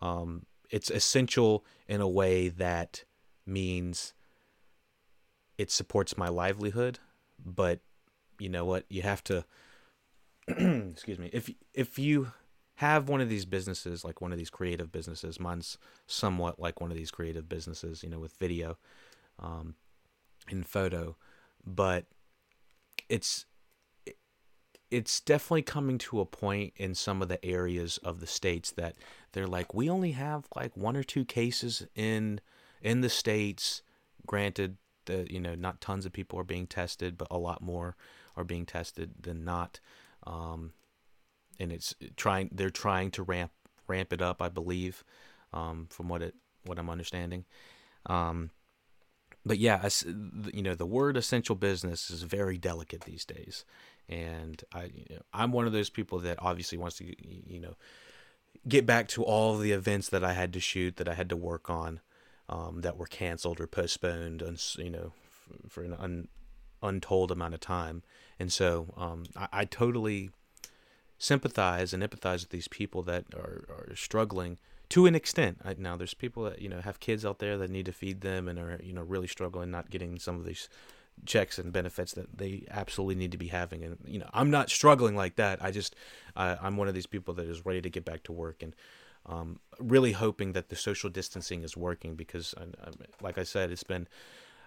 Um, 0.00 0.46
it's 0.70 0.90
essential 0.90 1.64
in 1.88 2.00
a 2.00 2.08
way 2.08 2.48
that 2.48 3.04
means 3.46 4.12
it 5.56 5.70
supports 5.70 6.16
my 6.16 6.28
livelihood, 6.28 6.98
but 7.44 7.80
you 8.38 8.48
know 8.48 8.64
what? 8.64 8.84
You 8.88 9.02
have 9.02 9.24
to 9.24 9.44
excuse 10.48 11.18
me. 11.18 11.30
If 11.32 11.50
if 11.74 11.98
you 11.98 12.32
have 12.76 13.08
one 13.08 13.20
of 13.20 13.28
these 13.28 13.44
businesses, 13.44 14.04
like 14.04 14.20
one 14.20 14.30
of 14.30 14.38
these 14.38 14.50
creative 14.50 14.92
businesses, 14.92 15.40
mine's 15.40 15.78
somewhat 16.06 16.60
like 16.60 16.80
one 16.80 16.92
of 16.92 16.96
these 16.96 17.10
creative 17.10 17.48
businesses, 17.48 18.04
you 18.04 18.08
know, 18.08 18.20
with 18.20 18.36
video, 18.36 18.78
um, 19.40 19.74
and 20.48 20.64
photo, 20.64 21.16
but 21.66 22.06
it's 23.08 23.46
it's 24.90 25.20
definitely 25.20 25.62
coming 25.62 25.98
to 25.98 26.20
a 26.20 26.26
point 26.26 26.72
in 26.76 26.94
some 26.94 27.20
of 27.20 27.28
the 27.28 27.44
areas 27.44 27.98
of 27.98 28.20
the 28.20 28.26
states 28.26 28.70
that 28.72 28.96
they're 29.32 29.46
like 29.46 29.74
we 29.74 29.88
only 29.90 30.12
have 30.12 30.46
like 30.56 30.76
one 30.76 30.96
or 30.96 31.02
two 31.02 31.24
cases 31.24 31.86
in 31.94 32.40
in 32.82 33.00
the 33.00 33.10
states 33.10 33.82
granted 34.26 34.76
that 35.08 35.30
you 35.30 35.40
know 35.40 35.56
not 35.56 35.80
tons 35.80 36.06
of 36.06 36.12
people 36.12 36.38
are 36.38 36.44
being 36.44 36.68
tested, 36.68 37.18
but 37.18 37.26
a 37.30 37.38
lot 37.38 37.60
more 37.60 37.96
are 38.36 38.44
being 38.44 38.64
tested 38.64 39.10
than 39.20 39.44
not. 39.44 39.80
Um, 40.24 40.72
and 41.58 41.72
it's 41.72 41.94
trying 42.16 42.50
they're 42.52 42.70
trying 42.70 43.10
to 43.12 43.24
ramp 43.24 43.50
ramp 43.88 44.12
it 44.12 44.22
up, 44.22 44.40
I 44.40 44.48
believe, 44.48 45.02
um, 45.52 45.88
from 45.90 46.08
what 46.08 46.22
it 46.22 46.36
what 46.64 46.78
I'm 46.78 46.90
understanding. 46.90 47.44
Um, 48.06 48.50
but 49.44 49.58
yeah, 49.58 49.88
you 50.52 50.62
know, 50.62 50.74
the 50.74 50.86
word 50.86 51.16
essential 51.16 51.56
business 51.56 52.10
is 52.10 52.22
very 52.22 52.58
delicate 52.58 53.02
these 53.02 53.24
days, 53.24 53.64
and 54.08 54.62
I, 54.72 54.84
you 54.84 55.16
know, 55.16 55.22
I'm 55.32 55.52
one 55.52 55.66
of 55.66 55.72
those 55.72 55.90
people 55.90 56.18
that 56.20 56.38
obviously 56.40 56.78
wants 56.78 56.96
to, 56.98 57.04
you 57.04 57.60
know, 57.60 57.76
get 58.66 58.86
back 58.86 59.08
to 59.08 59.22
all 59.22 59.56
the 59.56 59.72
events 59.72 60.08
that 60.08 60.24
I 60.24 60.32
had 60.32 60.52
to 60.54 60.60
shoot, 60.60 60.96
that 60.96 61.08
I 61.08 61.14
had 61.14 61.28
to 61.28 61.36
work 61.36 61.68
on, 61.68 62.00
um, 62.48 62.80
that 62.80 62.96
were 62.96 63.06
canceled 63.06 63.60
or 63.60 63.66
postponed, 63.66 64.42
and 64.42 64.62
you 64.78 64.90
know, 64.90 65.12
for 65.68 65.82
an 65.82 65.94
un, 65.98 66.28
untold 66.82 67.30
amount 67.30 67.54
of 67.54 67.60
time. 67.60 68.02
And 68.38 68.52
so 68.52 68.94
um, 68.96 69.24
I, 69.36 69.48
I, 69.52 69.64
totally 69.64 70.30
sympathize 71.18 71.92
and 71.92 72.02
empathize 72.02 72.40
with 72.40 72.50
these 72.50 72.68
people 72.68 73.02
that 73.02 73.24
are, 73.34 73.64
are 73.68 73.96
struggling 73.96 74.58
to 74.90 75.06
an 75.06 75.14
extent. 75.14 75.58
I, 75.64 75.74
now, 75.76 75.96
there's 75.96 76.14
people 76.14 76.44
that 76.44 76.62
you 76.62 76.68
know 76.68 76.80
have 76.80 77.00
kids 77.00 77.26
out 77.26 77.38
there 77.38 77.58
that 77.58 77.70
need 77.70 77.86
to 77.86 77.92
feed 77.92 78.22
them 78.22 78.48
and 78.48 78.58
are 78.58 78.80
you 78.82 78.92
know 78.92 79.02
really 79.02 79.26
struggling 79.26 79.70
not 79.70 79.90
getting 79.90 80.18
some 80.18 80.36
of 80.36 80.46
these 80.46 80.68
checks 81.26 81.58
and 81.58 81.72
benefits 81.72 82.12
that 82.12 82.38
they 82.38 82.64
absolutely 82.70 83.14
need 83.14 83.32
to 83.32 83.38
be 83.38 83.48
having. 83.48 83.84
And 83.84 83.98
you 84.06 84.18
know, 84.18 84.28
I'm 84.32 84.50
not 84.50 84.70
struggling 84.70 85.16
like 85.16 85.36
that. 85.36 85.62
I 85.62 85.70
just 85.70 85.94
I, 86.36 86.56
I'm 86.60 86.76
one 86.76 86.88
of 86.88 86.94
these 86.94 87.06
people 87.06 87.34
that 87.34 87.46
is 87.46 87.64
ready 87.64 87.80
to 87.80 87.90
get 87.90 88.04
back 88.04 88.22
to 88.24 88.32
work 88.32 88.62
and 88.62 88.74
um, 89.26 89.60
really 89.78 90.12
hoping 90.12 90.52
that 90.52 90.68
the 90.70 90.76
social 90.76 91.10
distancing 91.10 91.62
is 91.62 91.76
working 91.76 92.14
because, 92.14 92.54
I, 92.56 92.62
I, 92.62 92.90
like 93.20 93.38
I 93.38 93.42
said, 93.42 93.70
it's 93.70 93.82
been 93.82 94.08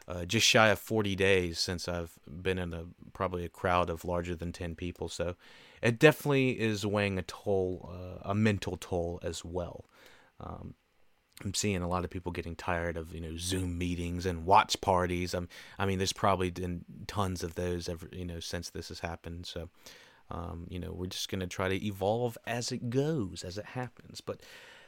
uh, 0.08 0.26
just 0.26 0.46
shy 0.46 0.70
of 0.70 0.80
40 0.80 1.16
days 1.16 1.60
since 1.60 1.88
I've 1.88 2.12
been 2.28 2.58
in 2.58 2.74
a 2.74 2.86
probably 3.14 3.44
a 3.44 3.50
crowd 3.50 3.90
of 3.90 4.06
larger 4.06 4.36
than 4.36 4.52
10 4.52 4.76
people. 4.76 5.10
So 5.10 5.36
it 5.82 6.00
definitely 6.00 6.60
is 6.60 6.86
weighing 6.86 7.18
a 7.18 7.24
toll, 7.24 7.90
uh, 7.92 8.30
a 8.30 8.36
mental 8.36 8.78
toll 8.78 9.20
as 9.24 9.44
well. 9.44 9.86
Um, 10.40 10.76
I'm 11.44 11.54
seeing 11.54 11.82
a 11.82 11.88
lot 11.88 12.04
of 12.04 12.10
people 12.10 12.32
getting 12.32 12.56
tired 12.56 12.98
of 12.98 13.14
you 13.14 13.22
know 13.22 13.38
Zoom 13.38 13.78
meetings 13.78 14.26
and 14.26 14.46
watch 14.46 14.80
parties. 14.82 15.34
I'm, 15.34 15.48
I 15.80 15.86
mean, 15.86 15.98
there's 15.98 16.14
probably 16.14 16.52
been 16.52 16.86
tons 17.08 17.44
of 17.44 17.56
those 17.56 17.90
ever 17.90 18.10
you 18.12 18.26
know 18.26 18.40
since 18.40 18.70
this 18.70 18.90
has 18.90 19.00
happened. 19.00 19.46
So 19.46 19.70
um, 20.32 20.66
you 20.70 20.80
know, 20.80 20.92
we're 20.94 21.08
just 21.08 21.30
to 21.30 21.48
try 21.48 21.68
to 21.68 21.86
evolve 21.86 22.38
as 22.48 22.72
it 22.72 22.90
goes, 22.90 23.44
as 23.44 23.58
it 23.58 23.66
happens. 23.66 24.22
But 24.22 24.42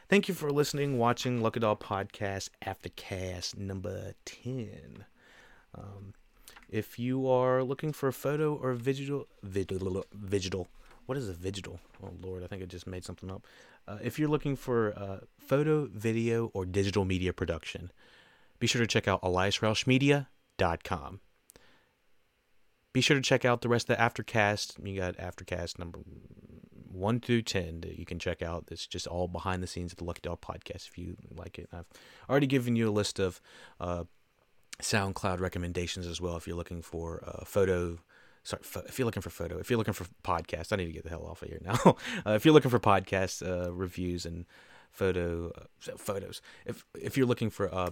thank 0.07 0.27
you 0.27 0.33
for 0.33 0.51
listening, 0.51 0.97
watching 0.97 1.41
Lucky 1.41 1.59
Dog 1.59 1.81
Podcast 1.81 2.49
After 2.61 2.89
Cast 2.89 3.57
number 3.57 4.13
10. 4.25 5.05
Um, 5.75 6.13
if 6.69 6.97
you 6.97 7.27
are 7.29 7.63
looking 7.63 7.91
for 7.91 8.07
a 8.07 8.13
photo 8.13 8.55
or 8.55 8.73
visual, 8.73 9.27
digital, 9.47 10.05
digital 10.29 10.67
what 11.05 11.17
is 11.17 11.29
a 11.29 11.33
digital? 11.33 11.79
Oh 12.03 12.13
Lord, 12.21 12.43
I 12.43 12.47
think 12.47 12.61
I 12.61 12.65
just 12.65 12.87
made 12.87 13.05
something 13.05 13.29
up. 13.29 13.45
Uh, 13.87 13.97
if 14.01 14.17
you're 14.17 14.29
looking 14.29 14.55
for 14.55 14.93
uh, 14.97 15.19
photo, 15.37 15.87
video, 15.91 16.51
or 16.53 16.65
digital 16.65 17.05
media 17.05 17.33
production, 17.33 17.91
be 18.59 18.67
sure 18.67 18.81
to 18.81 18.87
check 18.87 19.07
out 19.07 19.21
eliasroushmedia.com. 19.21 21.19
Be 22.93 23.01
sure 23.01 23.17
to 23.17 23.23
check 23.23 23.43
out 23.43 23.61
the 23.61 23.69
rest 23.69 23.89
of 23.89 23.97
the 23.97 24.03
Aftercast. 24.03 24.85
You 24.85 24.99
got 24.99 25.17
Aftercast 25.17 25.79
number 25.79 25.99
one 26.91 27.19
through 27.19 27.41
ten 27.41 27.81
that 27.81 27.97
you 27.97 28.05
can 28.05 28.19
check 28.19 28.41
out. 28.41 28.65
It's 28.69 28.85
just 28.87 29.07
all 29.07 29.27
behind 29.27 29.63
the 29.63 29.67
scenes 29.67 29.91
of 29.91 29.97
the 29.97 30.03
Lucky 30.03 30.21
Dog 30.21 30.41
podcast. 30.41 30.87
If 30.87 30.97
you 30.97 31.17
like 31.35 31.57
it, 31.57 31.67
I've 31.73 31.87
already 32.29 32.47
given 32.47 32.75
you 32.75 32.89
a 32.89 32.91
list 32.91 33.19
of 33.19 33.41
uh, 33.79 34.03
SoundCloud 34.79 35.39
recommendations 35.39 36.07
as 36.07 36.21
well. 36.21 36.37
If 36.37 36.47
you're 36.47 36.55
looking 36.55 36.81
for 36.81 37.23
uh, 37.25 37.45
photo, 37.45 37.99
sorry, 38.43 38.61
if 38.87 38.99
you're 38.99 39.05
looking 39.05 39.21
for 39.21 39.29
photo, 39.29 39.57
if 39.57 39.69
you're 39.69 39.77
looking 39.77 39.93
for 39.93 40.05
podcast, 40.23 40.71
I 40.71 40.77
need 40.77 40.85
to 40.85 40.91
get 40.91 41.03
the 41.03 41.09
hell 41.09 41.25
off 41.29 41.41
of 41.41 41.49
here 41.49 41.59
now. 41.63 41.79
uh, 42.25 42.31
if 42.31 42.45
you're 42.45 42.53
looking 42.53 42.71
for 42.71 42.79
podcast 42.79 43.45
uh, 43.47 43.73
reviews 43.73 44.25
and 44.25 44.45
photo 44.91 45.51
uh, 45.57 45.97
photos, 45.97 46.41
if 46.65 46.85
if 46.99 47.17
you're 47.17 47.27
looking 47.27 47.49
for 47.49 47.73
uh, 47.73 47.91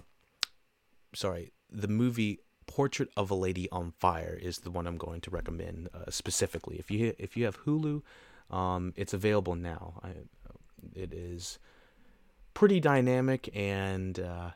sorry, 1.14 1.52
the 1.70 1.88
movie 1.88 2.40
Portrait 2.66 3.10
of 3.16 3.30
a 3.30 3.34
Lady 3.34 3.68
on 3.70 3.90
Fire 3.90 4.38
is 4.40 4.58
the 4.58 4.70
one 4.70 4.86
I'm 4.86 4.96
going 4.96 5.20
to 5.22 5.30
recommend 5.30 5.88
uh, 5.92 6.10
specifically. 6.10 6.76
If 6.78 6.90
you 6.90 7.14
if 7.18 7.36
you 7.36 7.44
have 7.44 7.64
Hulu, 7.64 8.02
um, 8.50 8.92
it's 8.96 9.12
available 9.12 9.54
now. 9.54 10.00
I, 10.02 10.10
it 10.94 11.12
is 11.12 11.58
pretty 12.54 12.80
dynamic 12.80 13.48
and 13.54 14.18
uh, 14.18 14.50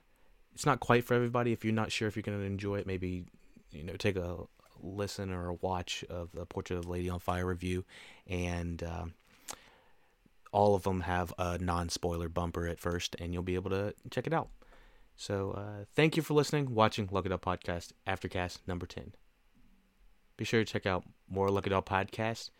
it's 0.54 0.66
not 0.66 0.80
quite 0.80 1.04
for 1.04 1.14
everybody. 1.14 1.52
If 1.52 1.64
you're 1.64 1.74
not 1.74 1.92
sure 1.92 2.08
if 2.08 2.16
you're 2.16 2.22
going 2.22 2.38
to 2.38 2.44
enjoy 2.44 2.76
it, 2.76 2.86
maybe 2.86 3.24
you 3.70 3.82
know 3.82 3.94
take 3.94 4.16
a 4.16 4.38
listen 4.82 5.32
or 5.32 5.54
watch 5.54 6.04
of 6.08 6.32
the 6.32 6.46
Portrait 6.46 6.78
of 6.78 6.86
a 6.86 6.90
Lady 6.90 7.08
on 7.08 7.18
Fire 7.18 7.46
review, 7.46 7.84
and 8.26 8.82
uh, 8.82 9.06
all 10.52 10.74
of 10.74 10.82
them 10.82 11.02
have 11.02 11.32
a 11.38 11.58
non-spoiler 11.58 12.28
bumper 12.28 12.66
at 12.66 12.80
first, 12.80 13.16
and 13.18 13.32
you'll 13.32 13.42
be 13.42 13.54
able 13.54 13.70
to 13.70 13.94
check 14.10 14.26
it 14.26 14.32
out. 14.32 14.48
So 15.16 15.52
uh, 15.52 15.84
thank 15.94 16.16
you 16.16 16.22
for 16.22 16.34
listening, 16.34 16.74
watching 16.74 17.08
Look 17.10 17.26
It 17.26 17.32
Podcast, 17.40 17.92
Aftercast 18.06 18.58
number 18.66 18.86
10. 18.86 19.12
Be 20.36 20.44
sure 20.44 20.60
to 20.60 20.70
check 20.70 20.86
out 20.86 21.04
more 21.28 21.50
Look 21.50 21.66
It 21.66 21.72
Podcast 21.72 22.50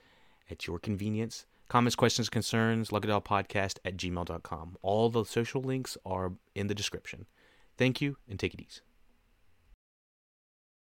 at 0.51 0.67
your 0.67 0.79
convenience. 0.79 1.47
Comments, 1.69 1.95
questions, 1.95 2.29
concerns, 2.29 2.93
Look 2.93 3.05
It 3.05 3.11
Up 3.11 3.27
Podcast 3.27 3.79
at 3.85 3.97
gmail.com. 3.97 4.77
All 4.83 5.11
the 5.11 5.25
social 5.25 5.61
links 5.61 5.99
are 6.07 6.33
in 6.55 6.69
the 6.69 6.75
description. 6.75 7.27
Thank 7.77 8.01
you 8.01 8.17
and 8.29 8.39
take 8.39 8.55
it 8.55 8.61
easy. 8.61 8.81